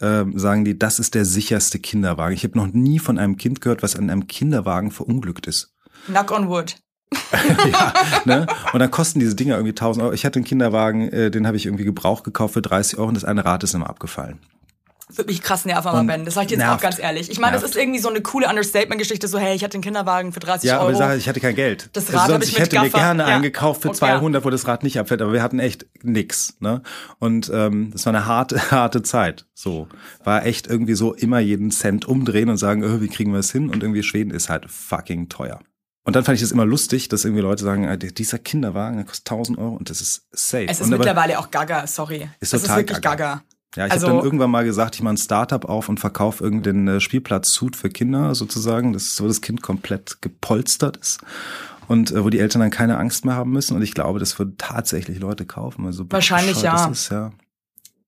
[0.00, 2.34] ähm, sagen die, das ist der sicherste Kinderwagen.
[2.34, 5.74] Ich habe noch nie von einem Kind gehört, was an einem Kinderwagen verunglückt ist.
[6.06, 6.76] Knock on wood.
[7.72, 7.92] ja,
[8.24, 8.46] ne?
[8.72, 10.14] Und dann kosten diese Dinger irgendwie 1000 Euro.
[10.14, 13.14] Ich hatte einen Kinderwagen, äh, den habe ich irgendwie gebraucht gekauft für 30 Euro und
[13.14, 14.38] das eine Rad ist immer abgefallen.
[15.16, 16.24] Wird mich krass nerven, aber Und Ben.
[16.24, 16.76] Das sag ich jetzt nervt.
[16.78, 17.30] auch ganz ehrlich.
[17.30, 20.32] Ich meine, das ist irgendwie so eine coole Understatement-Geschichte, so hey, ich hatte einen Kinderwagen
[20.32, 20.92] für 30 Ja, aber Euro.
[20.92, 21.90] ich sage, ich hatte kein Geld.
[21.92, 22.98] Das Also Rad hab sonst, ich ich mit hätte mir Gaffer.
[22.98, 23.28] gerne Ja.
[23.28, 23.98] einen gekauft für Okay.
[23.98, 26.54] 200, wo das Rad nicht abfällt, aber wir hatten echt nix.
[26.60, 26.82] Ne?
[27.18, 29.46] Und ähm, das war eine harte, harte Zeit.
[29.54, 29.88] So
[30.24, 33.50] war echt irgendwie so immer jeden Cent umdrehen und sagen, oh, wie kriegen wir es
[33.52, 33.70] hin?
[33.70, 35.60] Und irgendwie Schweden ist halt fucking teuer.
[36.02, 39.04] Und dann fand ich das immer lustig, dass irgendwie Leute sagen, äh, dieser Kinderwagen, der
[39.04, 40.64] kostet 1000 Euro und das ist safe.
[40.66, 42.28] es ist und aber- mittlerweile auch gaga, sorry.
[42.40, 43.16] Ist es ist total wirklich gaga.
[43.16, 43.42] gaga.
[43.76, 46.42] Ja, ich Also- habe dann irgendwann mal gesagt, ich mache ein Startup auf und verkaufe
[46.42, 51.20] irgendeinen äh, Spielplatz-Suit für Kinder sozusagen, das so das Kind komplett gepolstert ist
[51.86, 53.76] und äh, wo die Eltern dann keine Angst mehr haben müssen.
[53.76, 55.86] Und ich glaube, das würden tatsächlich Leute kaufen.
[55.86, 56.86] Also Wahrscheinlich ja.
[56.86, 57.30] Ist, ja.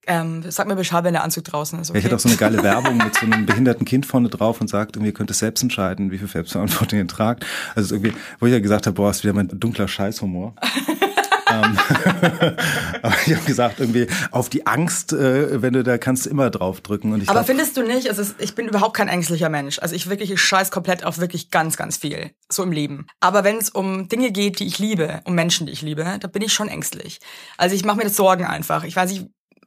[0.04, 1.88] Ähm, sag mir Bescheid, wenn der Anzug draußen ist.
[1.88, 1.98] Ja, Okay?
[2.00, 4.66] ich hatte auch so eine geile Werbung mit so einem behinderten Kind vorne drauf und
[4.66, 7.46] sagt, ihr könnt es selbst entscheiden, wie viel Selbstverantwortung ihr tragt.
[7.76, 10.56] Also irgendwie, wo ich ja gesagt habe, boah, ist wieder mein dunkler Scheißhumor.
[11.52, 11.78] ähm,
[13.02, 16.50] aber ich habe gesagt, irgendwie auf die Angst, äh, wenn du da kannst du immer
[16.50, 17.12] drauf drücken.
[17.12, 19.78] Und ich aber glaub, findest du nicht, ist, ich bin überhaupt kein ängstlicher Mensch.
[19.78, 22.30] Also ich wirklich, ich scheiß komplett auf wirklich ganz, ganz viel.
[22.50, 23.06] So im Leben.
[23.20, 26.28] Aber wenn es um Dinge geht, die ich liebe, um Menschen, die ich liebe, da
[26.28, 27.20] bin ich schon ängstlich.
[27.56, 28.84] Also ich mache mir das Sorgen einfach.
[28.84, 29.26] Ich weiß nicht,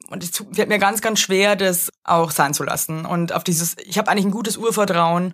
[0.09, 3.05] und es wird mir ganz, ganz schwer, das auch sein zu lassen.
[3.05, 5.33] Und auf dieses, ich habe eigentlich ein gutes Urvertrauen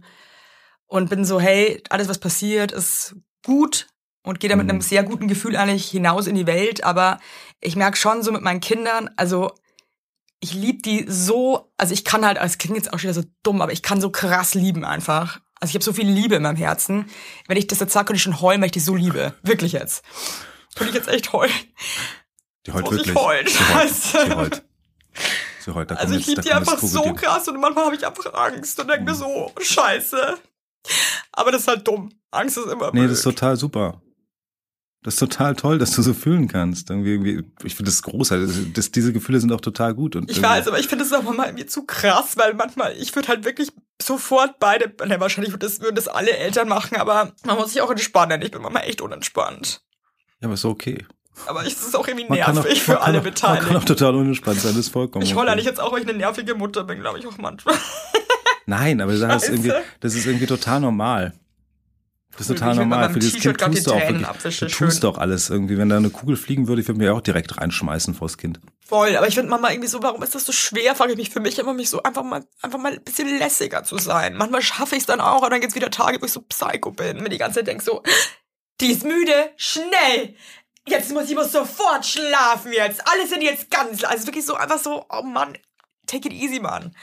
[0.88, 3.88] und bin so, hey, alles, was passiert, ist gut
[4.24, 4.72] und gehe da mit Mhm.
[4.72, 6.84] einem sehr guten Gefühl eigentlich hinaus in die Welt.
[6.84, 7.20] Aber
[7.60, 9.52] ich merke schon so mit meinen Kindern, also
[10.40, 13.28] ich lieb die so, also ich kann halt, es klingt jetzt auch schon wieder so
[13.44, 15.40] dumm, aber ich kann so krass lieben einfach.
[15.60, 17.06] Also ich habe so viel Liebe in meinem Herzen.
[17.48, 19.36] Wenn ich das jetzt sage, könnte ich schon heulen, weil ich die so liebe.
[19.44, 20.04] Wirklich jetzt.
[20.76, 21.54] Könnte ich jetzt echt heulen.
[22.66, 23.16] Die heult Muss ich wirklich.
[23.24, 23.48] heulen?
[23.48, 23.94] Sie heult.
[23.94, 24.64] Sie heult.
[25.60, 25.92] Sie heult.
[25.92, 28.88] Da Also ich liebe die einfach so krass und manchmal habe ich einfach Angst und
[28.90, 30.38] denke mir so, scheiße.
[31.34, 32.12] Aber das ist halt dumm.
[32.32, 33.12] Angst ist immer Nee, blöd.
[33.12, 34.02] das ist total super.
[35.04, 36.92] Das ist total toll, dass du so fühlen kannst.
[36.92, 38.48] Irgendwie, irgendwie, ich finde das großartig.
[38.48, 40.16] Das, das, diese Gefühle sind auch total gut.
[40.16, 43.16] Und Ich weiß, aber ich finde es auch manchmal irgendwie zu krass, weil manchmal, ich
[43.16, 47.32] würde halt wirklich sofort beide, ne, wahrscheinlich würden das, würden das alle Eltern machen, aber
[47.46, 48.44] man muss sich auch entspannen.
[48.44, 49.82] Ich bin manchmal echt unentspannt.
[50.40, 51.06] Ja, aber ist okay.
[51.48, 53.68] Aber es ist auch irgendwie Man nervig auch, für man alle auch, Man Beteiligten.
[53.68, 55.48] kann auch total unentspannt sein, das ist vollkommen Ich okay.
[55.50, 57.76] eigentlich jetzt auch, weil ich eine nervige Mutter bin, glaube ich auch manchmal.
[58.68, 61.34] Nein, aber das ist, irgendwie, das ist irgendwie total normal.
[62.38, 63.12] Das ist total normal.
[63.12, 65.78] Für dieses Kind tust du auch wirklich, abwische, du tust doch alles irgendwie.
[65.78, 68.60] Wenn da eine Kugel fliegen würde, ich würde mir auch direkt reinschmeißen vors Kind.
[68.80, 71.30] Voll, aber ich finde manchmal irgendwie so, warum ist das so schwer, frage ich mich
[71.30, 74.36] für mich immer, mich so einfach mal, einfach mal ein bisschen lässiger zu sein.
[74.36, 76.92] Manchmal schaffe ich es dann auch, aber dann gibt's wieder Tage, wo ich so psycho
[76.92, 78.04] bin, mir die ganze Zeit denke so,
[78.80, 80.36] die ist müde, schnell!
[80.88, 83.08] Jetzt muss ich muss sofort schlafen jetzt.
[83.08, 85.56] Alle sind jetzt ganz, also wirklich so einfach so, oh Mann,
[86.08, 86.96] take it easy, Mann.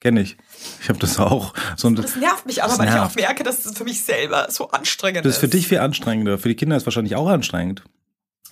[0.00, 0.36] Kenn ich.
[0.80, 1.54] Ich habe das auch.
[1.76, 4.46] So ein, Das nervt mich aber, weil ich auch merke, dass das für mich selber
[4.50, 5.36] so anstrengend das ist.
[5.36, 6.38] ist für dich viel anstrengender.
[6.38, 7.82] Für die Kinder ist es wahrscheinlich auch anstrengend.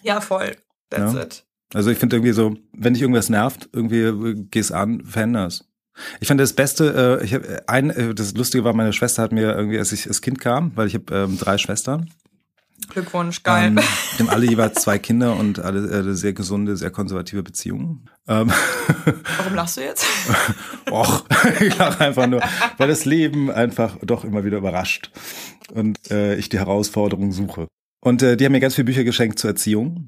[0.03, 0.57] Ja, voll.
[0.91, 1.23] That's Ja.
[1.23, 1.45] it.
[1.75, 5.65] Also ich finde irgendwie so, wenn dich irgendwas nervt, irgendwie äh, geh's an, veränder's.
[6.21, 7.37] Ich fand das Beste, äh, ich
[7.69, 10.73] ein, äh, das Lustige war, meine Schwester hat mir irgendwie, als ich als Kind kam,
[10.77, 12.11] weil ich habe ähm, drei Schwestern,
[12.88, 13.68] Glückwunsch, geil.
[13.68, 13.79] ähm,
[14.18, 18.09] haben alle jeweils zwei Kinder und alle äh, sehr gesunde, sehr konservative Beziehungen.
[18.29, 18.51] Ähm,
[19.38, 20.07] Warum lachst du jetzt?
[20.90, 21.25] Och,
[21.61, 22.42] ich lache einfach nur,
[22.79, 25.11] weil das Leben einfach doch immer wieder überrascht
[25.72, 27.68] und äh, ich die Herausforderung suche.
[28.01, 30.07] Und äh, die haben mir ganz viele Bücher geschenkt zur Erziehung,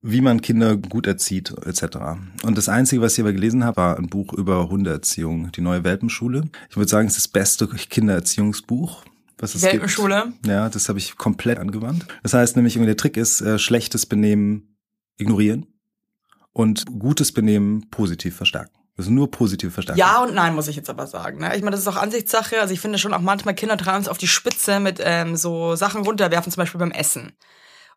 [0.00, 1.96] wie man Kinder gut erzieht etc.
[2.42, 5.84] Und das Einzige, was ich aber gelesen habe, war ein Buch über Hundeerziehung, die neue
[5.84, 6.44] Welpenschule.
[6.70, 9.04] Ich würde sagen, es ist das beste Kindererziehungsbuch.
[9.38, 10.24] Was es Welpenschule?
[10.26, 10.46] Gibt.
[10.46, 12.06] Ja, das habe ich komplett angewandt.
[12.22, 14.76] Das heißt nämlich, der Trick ist, äh, schlechtes Benehmen
[15.16, 15.66] ignorieren
[16.52, 18.72] und gutes Benehmen positiv verstärken.
[18.96, 19.98] Das ist nur positive Verstärkung.
[19.98, 21.38] Ja und nein, muss ich jetzt aber sagen.
[21.38, 21.56] Ne?
[21.56, 22.60] Ich meine, das ist auch Ansichtssache.
[22.60, 25.74] Also ich finde schon auch manchmal Kinder treiben es auf die Spitze mit ähm, so
[25.74, 27.32] Sachen runterwerfen, zum Beispiel beim Essen.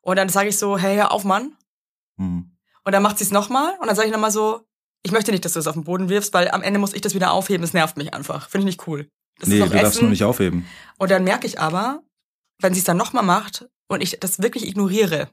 [0.02, 1.56] Und dann sage ich so, hey, hör auf, Mann.
[2.18, 2.52] Hm.
[2.84, 4.62] Und dann macht sie es nochmal und dann sage ich nochmal so,
[5.04, 7.02] ich möchte nicht, dass du es auf den Boden wirfst, weil am Ende muss ich
[7.02, 7.62] das wieder aufheben.
[7.62, 8.50] Das nervt mich einfach.
[8.50, 9.10] Finde ich nicht cool.
[9.40, 10.02] Das Nee, du noch darfst Essen.
[10.02, 10.66] nur nicht aufheben.
[10.98, 12.02] Und dann merke ich aber,
[12.60, 15.30] wenn sie es dann nochmal macht, und ich das wirklich ignoriere,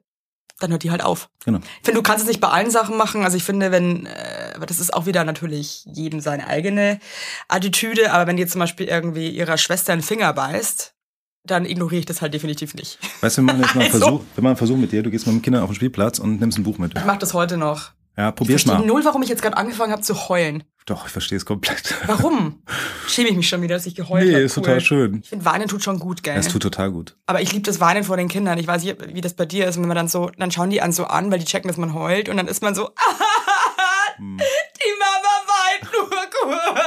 [0.60, 1.28] dann hört die halt auf.
[1.44, 1.58] Genau.
[1.58, 3.24] Ich finde, du kannst es nicht bei allen Sachen machen.
[3.24, 7.00] Also ich finde, wenn, äh, aber das ist auch wieder natürlich jedem seine eigene
[7.48, 10.94] Attitüde, aber wenn die zum Beispiel irgendwie ihrer Schwester einen Finger beißt,
[11.46, 12.98] dann ignoriere ich das halt definitiv nicht.
[13.20, 15.10] Weißt du, wenn man jetzt mal Also- Versuch, wenn man einen Versuch mit dir, du
[15.10, 16.96] gehst mit den Kindern auf den Spielplatz und nimmst ein Buch mit.
[16.96, 17.90] Ich mache das heute noch.
[18.16, 18.86] Ja, Ich probier's verstehe mal.
[18.86, 20.62] null, warum ich jetzt gerade angefangen habe zu heulen.
[20.86, 21.94] Doch, ich verstehe es komplett.
[22.06, 22.62] Warum?
[23.08, 24.42] Schäme ich mich schon wieder, dass ich geheult Nee, habe.
[24.44, 25.20] ist total schön.
[25.22, 26.36] Ich finde, Weinen tut schon gut, gell?
[26.36, 27.16] Es tut total gut.
[27.26, 28.58] Aber ich liebe das Weinen vor den Kindern.
[28.58, 29.80] Ich weiß nicht, wie das bei dir ist.
[29.80, 31.94] Wenn man dann so, dann schauen die an so an, weil die checken, dass man
[31.94, 32.28] heult.
[32.28, 32.90] Und dann ist man so,
[34.16, 34.36] Hm.
[34.38, 36.83] die Mama weint nur.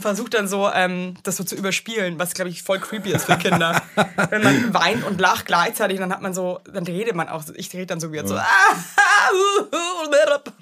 [0.00, 3.26] Und versucht dann so, ähm, das so zu überspielen, was, glaube ich, voll creepy ist
[3.26, 3.82] für Kinder.
[4.30, 7.44] Wenn man weint und lacht gleichzeitig, dann hat man so, dann redet man auch.
[7.54, 8.34] Ich rede dann so wieder so,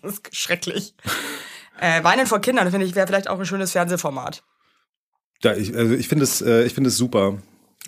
[0.02, 0.92] das ist schrecklich.
[1.80, 4.42] Äh, Weinen vor Kindern, finde ich, wäre vielleicht auch ein schönes Fernsehformat.
[5.44, 7.38] Ja, ich, also ich finde es, äh, ich finde es super.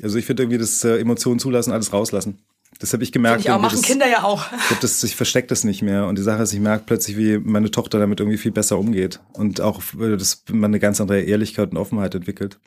[0.05, 2.39] Also ich finde irgendwie das äh, Emotionen zulassen, alles rauslassen.
[2.81, 3.41] Das habe ich gemerkt.
[3.43, 4.51] Ich auch, machen das- Kinder ja auch.
[4.53, 6.07] Ich, glaub, das, ich verstecke das nicht mehr.
[6.07, 9.21] Und die Sache ist, ich merke plötzlich, wie meine Tochter damit irgendwie viel besser umgeht.
[9.35, 12.59] Und auch, äh, dass man eine ganz andere Ehrlichkeit und Offenheit entwickelt.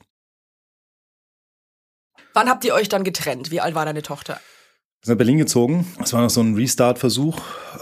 [2.33, 3.51] Wann habt ihr euch dann getrennt?
[3.51, 4.33] Wie alt war deine Tochter?
[5.01, 5.85] Wir sind nach Berlin gezogen.
[6.01, 7.37] Es war noch so ein Restart-Versuch,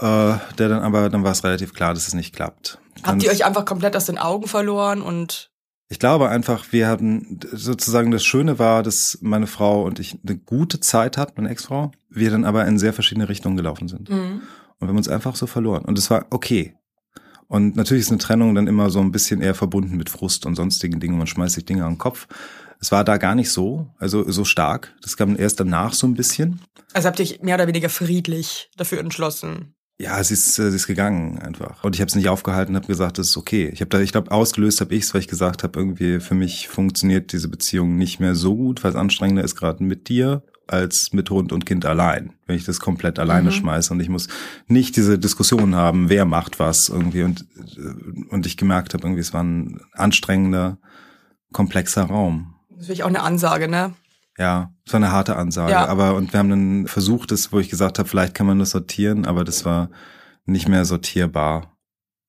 [0.58, 2.78] der dann aber, dann war es relativ klar, dass es nicht klappt.
[3.02, 5.51] Dann Habt ihr ist- euch einfach komplett aus den Augen verloren und
[5.92, 10.38] Ich glaube einfach, wir hatten sozusagen das Schöne war, dass meine Frau und ich eine
[10.38, 14.08] gute Zeit hatten, meine Ex-Frau, wir dann aber in sehr verschiedene Richtungen gelaufen sind.
[14.08, 14.40] Und
[14.80, 15.84] wir haben uns einfach so verloren.
[15.84, 16.74] Und es war okay.
[17.46, 20.54] Und natürlich ist eine Trennung dann immer so ein bisschen eher verbunden mit Frust und
[20.54, 21.18] sonstigen Dingen.
[21.18, 22.26] Man schmeißt sich Dinge an den Kopf.
[22.80, 24.94] Es war da gar nicht so, also so stark.
[25.02, 26.62] Das kam erst danach so ein bisschen.
[26.94, 29.74] also habt ihr euch mehr oder weniger friedlich dafür entschlossen?
[30.02, 31.84] Ja, sie ist, äh, sie ist gegangen einfach.
[31.84, 33.70] Und ich habe es nicht aufgehalten, habe gesagt, das ist okay.
[33.72, 36.34] Ich habe da, ich glaube, ausgelöst habe ich es, weil ich gesagt habe, irgendwie für
[36.34, 40.42] mich funktioniert diese Beziehung nicht mehr so gut, weil es anstrengender ist gerade mit dir
[40.66, 42.32] als mit Hund und Kind allein.
[42.46, 43.54] Wenn ich das komplett alleine Mhm.
[43.54, 44.26] schmeiße und ich muss
[44.66, 49.20] nicht diese Diskussion haben, wer macht was irgendwie und äh, und ich gemerkt habe, irgendwie
[49.20, 50.78] es war ein anstrengender,
[51.52, 52.54] komplexer Raum.
[52.70, 53.92] Das ist natürlich auch eine Ansage, ne?
[54.42, 55.70] Ja, es war eine harte Ansage.
[55.70, 55.86] Ja.
[55.86, 58.70] Aber und wir haben dann versucht, das, wo ich gesagt habe, vielleicht kann man das
[58.70, 59.88] sortieren, aber das war
[60.46, 61.76] nicht mehr sortierbar.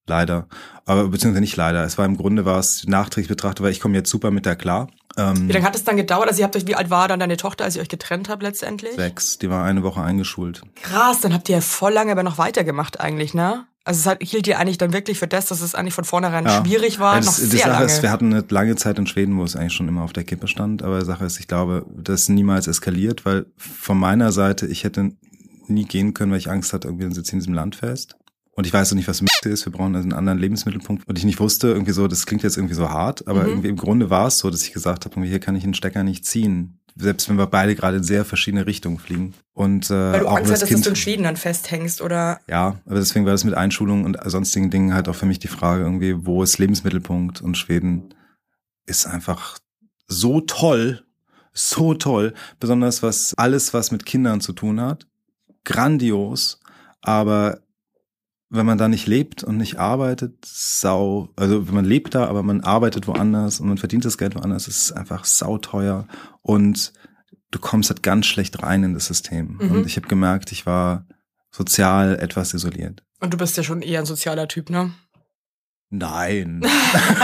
[0.06, 0.48] Leider.
[0.86, 1.84] Aber beziehungsweise nicht leider.
[1.84, 4.56] Es war im Grunde war es nachträglich betrachtet, weil ich komme jetzt super mit der
[4.56, 4.90] klar.
[5.18, 6.28] Ähm, Wie lange hat es dann gedauert?
[6.28, 8.44] Also ihr habt euch, wie alt war dann deine Tochter, als ihr euch getrennt habt
[8.44, 8.94] letztendlich?
[8.96, 10.62] sechs, die war eine Woche eingeschult.
[10.76, 13.66] Krass, dann habt ihr ja voll lange aber noch weitergemacht eigentlich, ne?
[13.86, 16.46] Also es hat, hielt ihr eigentlich dann wirklich für das, dass es eigentlich von vornherein
[16.46, 16.64] Ja.
[16.64, 17.86] schwierig war, Ja, noch das, die sehr Sache lange.
[17.86, 20.24] ist, wir hatten eine lange Zeit in Schweden, wo es eigentlich schon immer auf der
[20.24, 20.84] Kippe stand.
[20.84, 25.12] Aber die Sache ist, ich glaube, das niemals eskaliert, weil von meiner Seite, ich hätte
[25.68, 28.16] nie gehen können, weil ich Angst hatte, irgendwie sitze in diesem Land fest.
[28.56, 29.66] Und ich weiß noch nicht, was Mitte ist.
[29.66, 31.08] Wir brauchen also einen anderen Lebensmittelpunkt.
[31.08, 33.50] Und ich nicht wusste, irgendwie so, das klingt jetzt irgendwie so hart, aber Mhm.
[33.50, 36.04] irgendwie im Grunde war es so, dass ich gesagt habe, hier kann ich den Stecker
[36.04, 36.80] nicht ziehen.
[36.96, 39.34] Selbst wenn wir beide gerade in sehr verschiedene Richtungen fliegen.
[39.54, 42.80] Und äh, Weil du auch Angst hattest, dass du in Schweden dann festhängst oder Ja,
[42.86, 45.84] aber deswegen war das mit Einschulung und sonstigen Dingen halt auch für mich die Frage
[45.84, 47.42] irgendwie, wo ist Lebensmittelpunkt?
[47.42, 48.14] Und Schweden
[48.86, 49.58] ist einfach
[50.08, 51.04] so toll,
[51.54, 55.08] so toll, besonders was alles, was mit Kindern zu tun hat,
[55.64, 56.60] grandios,
[57.02, 57.60] aber
[58.54, 62.44] wenn man da nicht lebt und nicht arbeitet, sau, also wenn man lebt da, aber
[62.44, 66.08] man arbeitet woanders und man verdient das Geld woanders, ist es einfach sauteuer
[66.42, 66.94] und
[67.52, 69.58] du kommst halt ganz schlecht rein in das System.
[69.60, 69.72] Mhm.
[69.72, 71.06] Und ich habe gemerkt, ich war
[71.52, 73.04] sozial etwas isoliert.
[73.20, 74.92] und du bist ja schon eher ein sozialer Typ, ne?
[75.90, 76.62] Nein.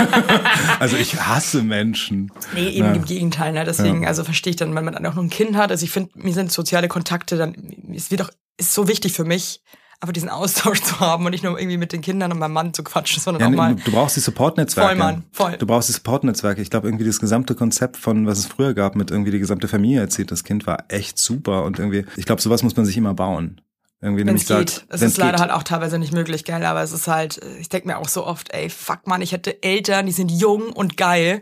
[0.79, 2.31] also ich hasse Menschen.
[2.53, 2.93] Nee, eben Ja.
[2.93, 3.63] im Gegenteil, ne?
[3.65, 5.71] Deswegen, also verstehe ich dann, wenn man dann auch noch ein Kind hat.
[5.71, 7.55] Also ich finde, mir sind soziale Kontakte dann,
[7.95, 9.61] es wird auch, ist so wichtig für mich,
[10.01, 12.73] einfach diesen Austausch zu haben und nicht nur irgendwie mit den Kindern und meinem Mann
[12.73, 13.75] zu quatschen, sondern Ja, auch mal.
[13.75, 14.89] du brauchst die Supportnetzwerke.
[14.89, 15.57] Voll, Mann, voll.
[15.57, 16.61] Du brauchst die Supportnetzwerke.
[16.61, 19.67] Ich glaube, irgendwie das gesamte Konzept von, was es früher gab, mit irgendwie die gesamte
[19.67, 22.95] Familie erzählt, das Kind war echt super und irgendwie, ich glaube, sowas muss man sich
[22.97, 23.61] immer bauen.
[24.01, 24.75] Irgendwie Wenn es nämlich geht.
[24.77, 25.41] sagt, Es wenn's ist leider geht.
[25.41, 26.63] halt auch teilweise nicht möglich, gell?
[26.63, 29.61] Aber es ist halt, ich denke mir auch so oft, ey, fuck man, ich hätte
[29.61, 31.41] Eltern, die sind jung und geil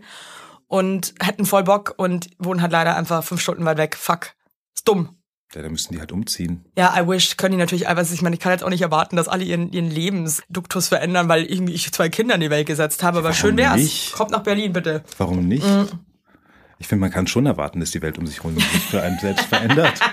[0.65, 3.96] und hätten voll Bock und wohnen halt leider einfach fünf Stunden weit weg.
[3.96, 4.32] Fuck.
[4.76, 5.17] Ist dumm.
[5.56, 6.66] Ja, da müssten die halt umziehen.
[6.78, 9.16] Ja, I wish, können die natürlich, aber ich meine, ich kann jetzt auch nicht erwarten,
[9.16, 13.02] dass alle ihren, ihren Lebensduktus verändern, weil irgendwie ich zwei Kinder in die Welt gesetzt
[13.02, 13.20] habe.
[13.20, 13.78] Aber schön wär's.
[13.78, 14.12] nicht?
[14.12, 15.04] Kommt nach Berlin, bitte.
[15.18, 15.66] Warum nicht?
[15.66, 15.88] Mhm.
[16.80, 19.18] Ich finde, man kann schon erwarten, dass die Welt um sich herum sich für einen
[19.20, 20.00] selbst verändert.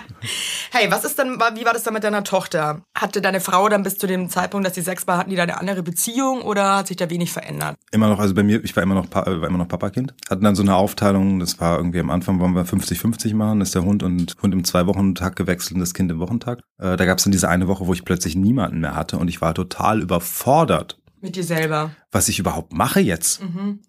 [0.73, 2.81] Hey, was ist denn, wie war das dann mit deiner Tochter?
[2.97, 5.43] Hatte deine Frau dann bis zu dem Zeitpunkt, dass die sechs war, hatten die da
[5.43, 7.77] eine andere Beziehung oder hat sich da wenig verändert?
[7.93, 10.15] Immer noch, also bei mir, ich war immer noch, Pa- äh, war immer noch Papakind.
[10.29, 13.75] Hatten dann so eine Aufteilung, das war irgendwie am Anfang wollen wir 50-50 machen, ist
[13.75, 16.61] der Hund und Hund im Zwei-Wochen-Tag gewechselt und das Kind im Wochentag.
[16.81, 19.29] Äh, da gab es dann diese eine Woche, wo ich plötzlich niemanden mehr hatte und
[19.29, 21.91] ich war total überfordert, Mit dir selber.
[22.13, 23.41] was ich überhaupt mache jetzt.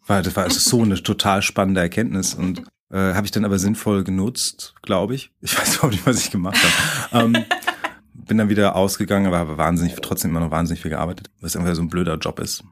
[0.08, 3.58] Weil das war also so eine total spannende Erkenntnis und Äh, habe ich dann aber
[3.60, 5.32] sinnvoll genutzt, glaube ich.
[5.42, 6.58] Ich weiß überhaupt nicht, was ich gemacht
[7.12, 7.26] habe.
[7.26, 7.44] ähm,
[8.14, 11.74] bin dann wieder ausgegangen, aber habe wahnsinnig, trotzdem immer noch wahnsinnig viel gearbeitet, was irgendwie
[11.76, 12.64] so ein blöder Job ist.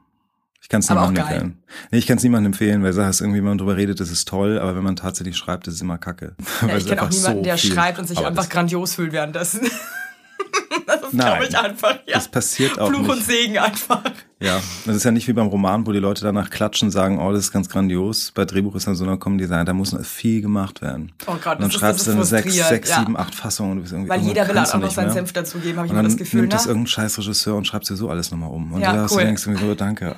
[0.62, 1.62] Ich kann es niemandem empfehlen.
[1.90, 4.26] Nee, ich kann es niemandem empfehlen, weil sagst irgendwie, wenn man drüber redet, das ist
[4.28, 6.36] toll, aber wenn man tatsächlich schreibt, das ist immer kacke.
[6.66, 9.62] Ja, ich kenne auch einfach niemanden, so der schreibt und sich einfach grandios fühlt währenddessen.
[10.86, 12.14] das ist, glaube ich, einfach, ja.
[12.14, 13.10] Das passiert auch Fluch nicht.
[13.10, 14.02] und Segen einfach.
[14.44, 17.32] Ja, das ist ja nicht wie beim Roman, wo die Leute danach klatschen, sagen, oh,
[17.32, 18.32] das ist ganz grandios.
[18.34, 21.12] Bei Drehbuch ist dann so, kommen die sagen, da muss viel gemacht werden.
[21.26, 23.00] Oh Gott, und dann das schreibst das du dann sechs, sechs, ja.
[23.00, 23.72] sieben, acht Fassungen.
[23.72, 25.12] Und du bist irgendwie, Weil irgendwann jeder will auch noch seinen.
[25.12, 26.72] Senf dazugeben, habe ich immer das Gefühl, nimmt das ne?
[26.72, 28.72] irgendein scheiß Regisseur und schreibt dir so alles nochmal um.
[28.72, 29.20] Und Ja, hast cool.
[29.20, 30.16] du denkst irgendwie so, danke.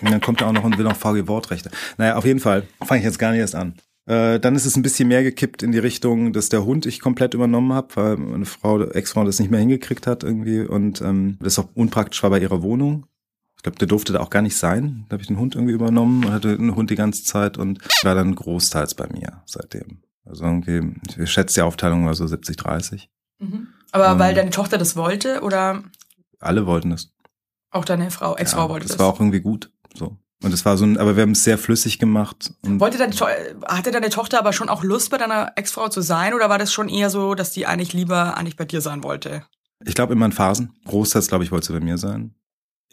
[0.00, 1.70] Und dann kommt er auch noch und will noch VG Wortrechte.
[1.98, 3.74] Naja, auf jeden Fall fange ich jetzt gar nicht erst an.
[4.06, 7.00] Äh, dann ist es ein bisschen mehr gekippt in die Richtung, dass der Hund ich
[7.00, 11.38] komplett übernommen habe, weil meine Frau, Ex-Frau das nicht mehr hingekriegt hat irgendwie und ähm,
[11.40, 13.06] das auch unpraktisch war bei ihrer Wohnung.
[13.64, 15.06] Ich glaube, der durfte da auch gar nicht sein.
[15.08, 17.78] Da habe ich den Hund irgendwie übernommen und hatte den Hund die ganze Zeit und
[18.02, 20.02] war dann großteils bei mir seitdem.
[20.26, 23.08] Also irgendwie, ich schätze die Aufteilung war so 70, 30.
[23.38, 23.68] Mhm.
[23.90, 24.18] Aber Ähm.
[24.18, 25.82] weil deine Tochter das wollte oder
[26.40, 27.10] Alle wollten es.
[27.70, 28.98] auch deine Frau, Ex-Frau Ja, wollte das das?
[29.00, 29.70] war auch irgendwie gut.
[29.94, 30.18] So.
[30.42, 32.52] Und es war so ein, aber wir haben es sehr flüssig gemacht.
[32.60, 33.24] Und Wollte deine, To-
[33.66, 36.34] hatte deine Tochter aber schon auch Lust, bei deiner Ex-Frau zu sein?
[36.34, 39.46] Oder war das schon eher so, dass die eigentlich lieber eigentlich bei dir sein wollte?
[39.86, 40.74] ich glaube immer in Phasen.
[40.84, 42.34] Großteils, glaube ich, wollte sie bei mir sein.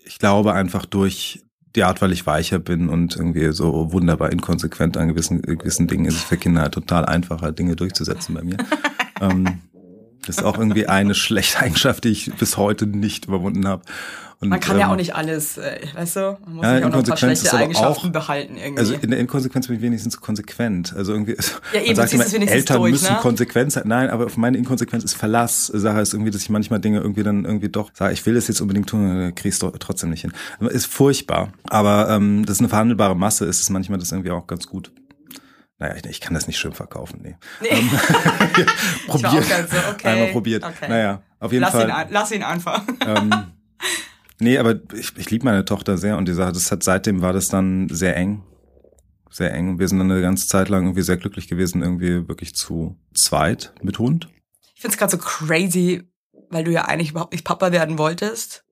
[0.06, 1.44] Ich glaube einfach durch
[1.76, 6.06] die Art, weil ich weicher bin und irgendwie so wunderbar inkonsequent an gewissen, gewissen Dingen
[6.06, 8.58] ist es für Kinder halt total einfacher, Dinge durchzusetzen bei mir.
[9.22, 9.62] ähm,
[10.26, 13.84] das ist auch irgendwie eine schlechte Eigenschaft, die ich bis heute nicht überwunden habe.
[14.42, 16.38] Und, Man kann ja ähm, auch nicht alles, äh, weißt du?
[16.46, 18.80] Man muss Ja, sich auch noch ein paar schlechte Eigenschaften auch- behalten irgendwie.
[18.80, 20.96] Also in der Inkonsequenz bin ich wenigstens konsequent.
[20.96, 21.38] Also irgendwie,
[21.74, 23.20] Ja, eben, man sagt immer, Eltern durch, müssen ne?
[23.22, 23.84] konsequent sein.
[23.86, 25.68] Nein, aber auf meine Inkonsequenz ist Verlass.
[25.68, 28.48] Sache ist irgendwie, dass ich manchmal Dinge irgendwie dann irgendwie doch sage, ich will das
[28.48, 30.34] jetzt unbedingt tun, dann krieg ich es trotzdem nicht hin.
[30.70, 31.54] Ist furchtbar.
[31.70, 34.92] Aber ähm, das ist eine verhandelbare Masse, ist es manchmal das irgendwie auch ganz gut.
[35.78, 37.36] Naja, ich, ich kann das nicht schön verkaufen, nee.
[37.62, 37.68] nee.
[37.70, 37.90] Ähm,
[39.08, 39.44] probiert.
[39.70, 40.08] so, okay.
[40.08, 40.64] Einmal probiert.
[40.64, 40.90] Okay.
[40.90, 41.90] Naja, auf jeden lass, Fall.
[41.90, 42.82] ihn lass ihn einfach.
[43.06, 43.32] ähm,
[44.42, 47.34] nee, aber ich, ich liebe meine Tochter sehr und die Sache, das hat seitdem war
[47.34, 48.44] das dann sehr eng.
[49.30, 49.70] Sehr eng.
[49.70, 52.98] Und wir sind dann eine ganze Zeit lang irgendwie sehr glücklich gewesen, irgendwie wirklich zu
[53.16, 54.28] zweit mit Hund.
[54.76, 56.04] Ich find's gerade so crazy,
[56.50, 58.66] weil du ja eigentlich überhaupt nicht Papa werden wolltest.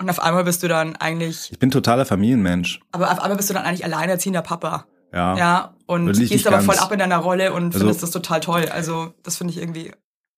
[0.00, 2.80] Und auf einmal bist du dann eigentlich, Ich bin totaler Familienmensch.
[2.90, 4.86] aber auf einmal bist du dann eigentlich alleinerziehender Papa.
[5.12, 5.36] Ja.
[5.36, 8.64] Ja, und gehst aber voll ab in deiner Rolle und Also- findest das total toll.
[8.70, 9.92] Also, das finde ich irgendwie.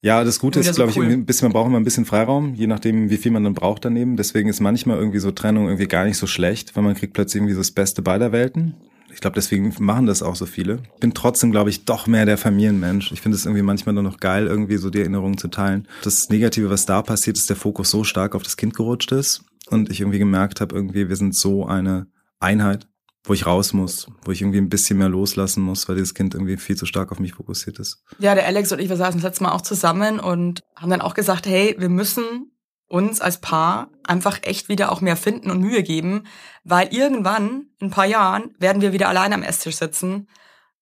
[0.04, 1.06] Ja, das Gute ist, glaube ich, cool.
[1.06, 3.86] ein bisschen, man braucht immer ein bisschen Freiraum, je nachdem, wie viel man dann braucht
[3.86, 4.18] daneben.
[4.18, 7.40] Deswegen ist manchmal irgendwie so Trennung irgendwie gar nicht so schlecht, weil man kriegt plötzlich
[7.40, 8.74] irgendwie so das Beste beider Welten.
[9.10, 10.80] Ich glaube, deswegen machen das auch so viele.
[10.96, 13.12] Ich bin trotzdem, glaube ich, doch mehr der Familienmensch.
[13.12, 15.88] Ich finde es irgendwie manchmal nur noch geil, irgendwie so die Erinnerungen zu teilen.
[16.02, 19.46] Das Negative, was da passiert, ist, der Fokus so stark auf das Kind gerutscht ist
[19.68, 22.08] und ich irgendwie gemerkt habe, irgendwie, wir sind so eine
[22.40, 22.88] Einheit,
[23.24, 26.34] wo ich raus muss, wo ich irgendwie ein bisschen mehr loslassen muss, weil dieses Kind
[26.34, 28.02] irgendwie viel zu stark auf mich fokussiert ist.
[28.18, 31.00] Ja, der Alex und ich, wir saßen das letzte Mal auch zusammen und haben dann
[31.00, 32.50] auch gesagt, hey, wir müssen
[32.86, 36.24] uns als Paar einfach echt wieder auch mehr finden und Mühe geben,
[36.64, 40.28] weil irgendwann, in ein paar Jahren, werden wir wieder allein am Esstisch sitzen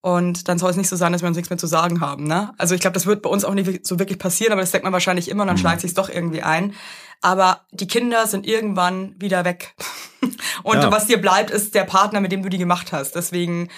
[0.00, 2.24] und dann soll es nicht so sein, dass wir uns nichts mehr zu sagen haben.
[2.26, 2.52] Ne?
[2.58, 4.82] Also ich glaube, das wird bei uns auch nicht so wirklich passieren, aber das denkt
[4.82, 5.60] man wahrscheinlich immer und dann Mhm.
[5.60, 6.74] schleicht sich doch irgendwie ein.
[7.20, 9.76] Aber die Kinder sind irgendwann wieder weg.
[10.62, 10.90] und Ja.
[10.92, 13.14] was dir bleibt, ist der Partner, mit dem du die gemacht hast.
[13.14, 13.68] Deswegen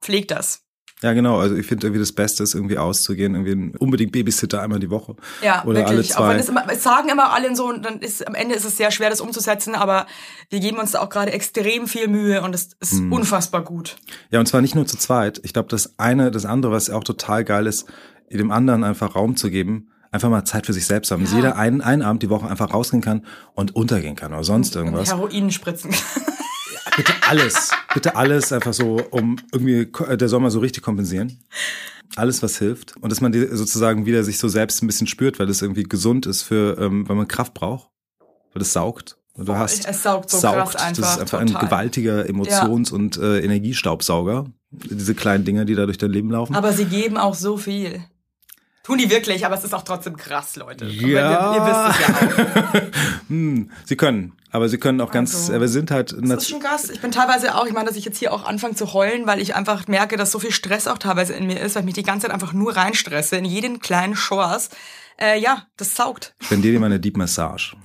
[0.00, 0.60] pfleg das.
[1.00, 1.40] Ja, genau.
[1.40, 5.16] Also ich finde irgendwie das Beste ist irgendwie auszugehen, irgendwie unbedingt Babysitter einmal die Woche.
[5.42, 6.12] Ja, Oder alle wirklich.
[6.14, 6.34] Auch zwei.
[6.34, 8.76] wenn es, immer, es sagen immer alle so, und dann ist am Ende ist es
[8.76, 10.06] sehr schwer, das umzusetzen, aber
[10.50, 13.12] wir geben uns da auch gerade extrem viel Mühe und es ist Hm.
[13.12, 13.96] unfassbar gut.
[14.30, 15.40] Ja, und zwar nicht nur zu zweit.
[15.42, 17.86] Ich glaube, das eine, das andere, was auch total geil ist,
[18.30, 21.22] dem anderen einfach Raum zu geben, einfach mal Zeit für sich selbst haben.
[21.22, 21.38] Dass Ja.
[21.38, 25.08] jeder einen, einen Abend die Woche einfach rausgehen kann und untergehen kann oder sonst irgendwas.
[25.10, 25.90] Heroin spritzen.
[26.96, 31.38] Bitte alles, bitte alles einfach so, um irgendwie ko- der Sommer so richtig kompensieren.
[32.16, 32.96] Alles, was hilft.
[32.98, 35.84] Und dass man die sozusagen wieder sich so selbst ein bisschen spürt, weil das irgendwie
[35.84, 37.88] gesund ist für, ähm, weil man Kraft braucht.
[38.52, 39.16] Weil das saugt.
[39.32, 40.72] Und du hast es saugt so saugt.
[40.72, 41.00] krass einfach.
[41.02, 41.56] das ist einfach total.
[41.62, 44.44] ein gewaltiger Emotions- und äh, Energiestaubsauger.
[44.70, 46.54] Diese kleinen Dinger, die da durch dein Leben laufen.
[46.54, 48.02] Aber sie geben auch so viel.
[48.82, 50.86] Tun die wirklich, aber es ist auch trotzdem krass, Leute.
[50.86, 51.54] Ja.
[51.54, 53.28] Ihr, ihr wisst es ja auch.
[53.28, 56.48] hm, sie können, aber sie können auch ganz, Also, aber sie sind halt Das ist
[56.48, 56.90] schon krass.
[56.90, 59.40] Ich bin teilweise auch, ich meine, dass ich jetzt hier auch anfange zu heulen, weil
[59.40, 61.94] ich einfach merke, dass so viel Stress auch teilweise in mir ist, weil ich mich
[61.94, 64.70] die ganze Zeit einfach nur reinstresse in jeden kleinen Chores.
[65.20, 66.34] Äh, ja, das saugt.
[66.40, 67.76] spendiere dir mal eine Deep Massage.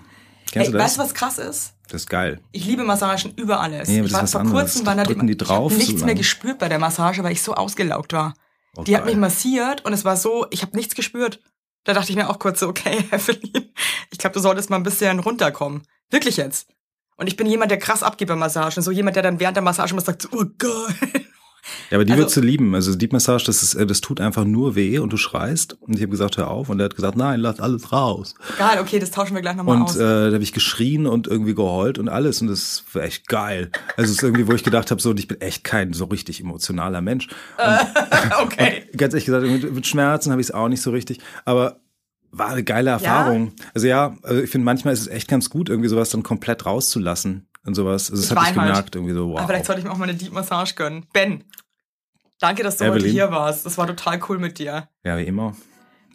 [0.52, 0.84] Kennst Ey, du das?
[0.86, 1.74] weißt du, was krass ist?
[1.89, 2.41] das ist geil.
[2.52, 3.88] Ich liebe Massagen über alles.
[3.88, 4.74] Nee, aber ich das war ist was vor anderes.
[4.74, 6.18] kurzem, war die drauf ich hab so nichts mehr lang.
[6.18, 8.34] gespürt bei der Massage, weil ich so ausgelaugt war.
[8.78, 11.41] Oh, Die hat mich massiert und es war so, ich habe nichts gespürt.
[11.84, 13.71] Da dachte ich mir auch kurz so, okay, Evelyn,
[14.11, 15.84] ich glaube, du solltest mal ein bisschen runterkommen.
[16.09, 16.67] Wirklich jetzt.
[17.15, 18.84] Und ich bin jemand, der krass abgeht bei Massagen.
[18.84, 21.26] So jemand, der dann während der Massage mal sagt, so, oh geil.
[21.89, 22.76] Ja, aber die Also- würdest du lieben.
[22.76, 25.78] Also Deep Massage, das, ist, äh, das tut einfach nur weh und du schreist.
[25.82, 26.70] Und ich habe gesagt, hör auf.
[26.70, 28.36] Und er hat gesagt, nein, lass alles raus.
[28.57, 29.95] Geil, okay, das tauschen wir gleich nochmal Und aus.
[29.95, 32.41] äh, da habe ich geschrien und irgendwie geheult und alles.
[32.41, 33.72] Und das war echt geil.
[33.95, 36.05] Also es ist irgendwie, wo ich gedacht habe, so, und ich bin echt kein so
[36.05, 37.28] richtig emotionaler Mensch.
[38.43, 38.84] okay.
[38.97, 41.20] Ganz ehrlich gesagt, mit, mit Schmerzen habe ich es auch nicht so richtig.
[41.45, 41.80] Aber
[42.32, 43.53] war eine geile Erfahrung.
[43.74, 46.65] Also ja, also ich finde, manchmal ist es echt ganz gut, irgendwie sowas dann komplett
[46.65, 48.09] rauszulassen und sowas.
[48.09, 48.68] Also das Ich habe ich halt.
[48.70, 49.38] gemerkt, irgendwie so, wow.
[49.39, 51.05] Aber vielleicht sollte ich mir auch mal eine Deep Massage gönnen.
[51.13, 51.43] Ben,
[52.39, 53.11] danke, dass du heute Evelyn.
[53.11, 53.65] hier warst.
[53.65, 54.88] Das war total cool mit dir.
[55.03, 55.55] Ja, wie immer.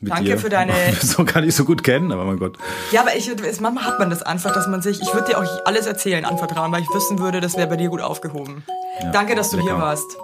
[0.00, 0.38] Mit Danke dir.
[0.38, 2.58] für deine- so gar nicht so gut kennen, aber mein Gott.
[2.90, 3.30] Ja, aber ich,
[3.60, 6.72] manchmal hat man das einfach, dass man sich, ich würde dir auch alles erzählen, anvertrauen,
[6.72, 8.64] weil ich wissen würde, das wäre bei dir gut aufgehoben.
[9.12, 9.78] danke, dass du hier lecker.
[9.78, 10.16] warst.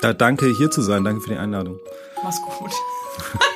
[0.00, 1.04] Da, danke, hier zu sein.
[1.04, 1.78] Danke für die Einladung.
[2.24, 2.70] Mach's gut.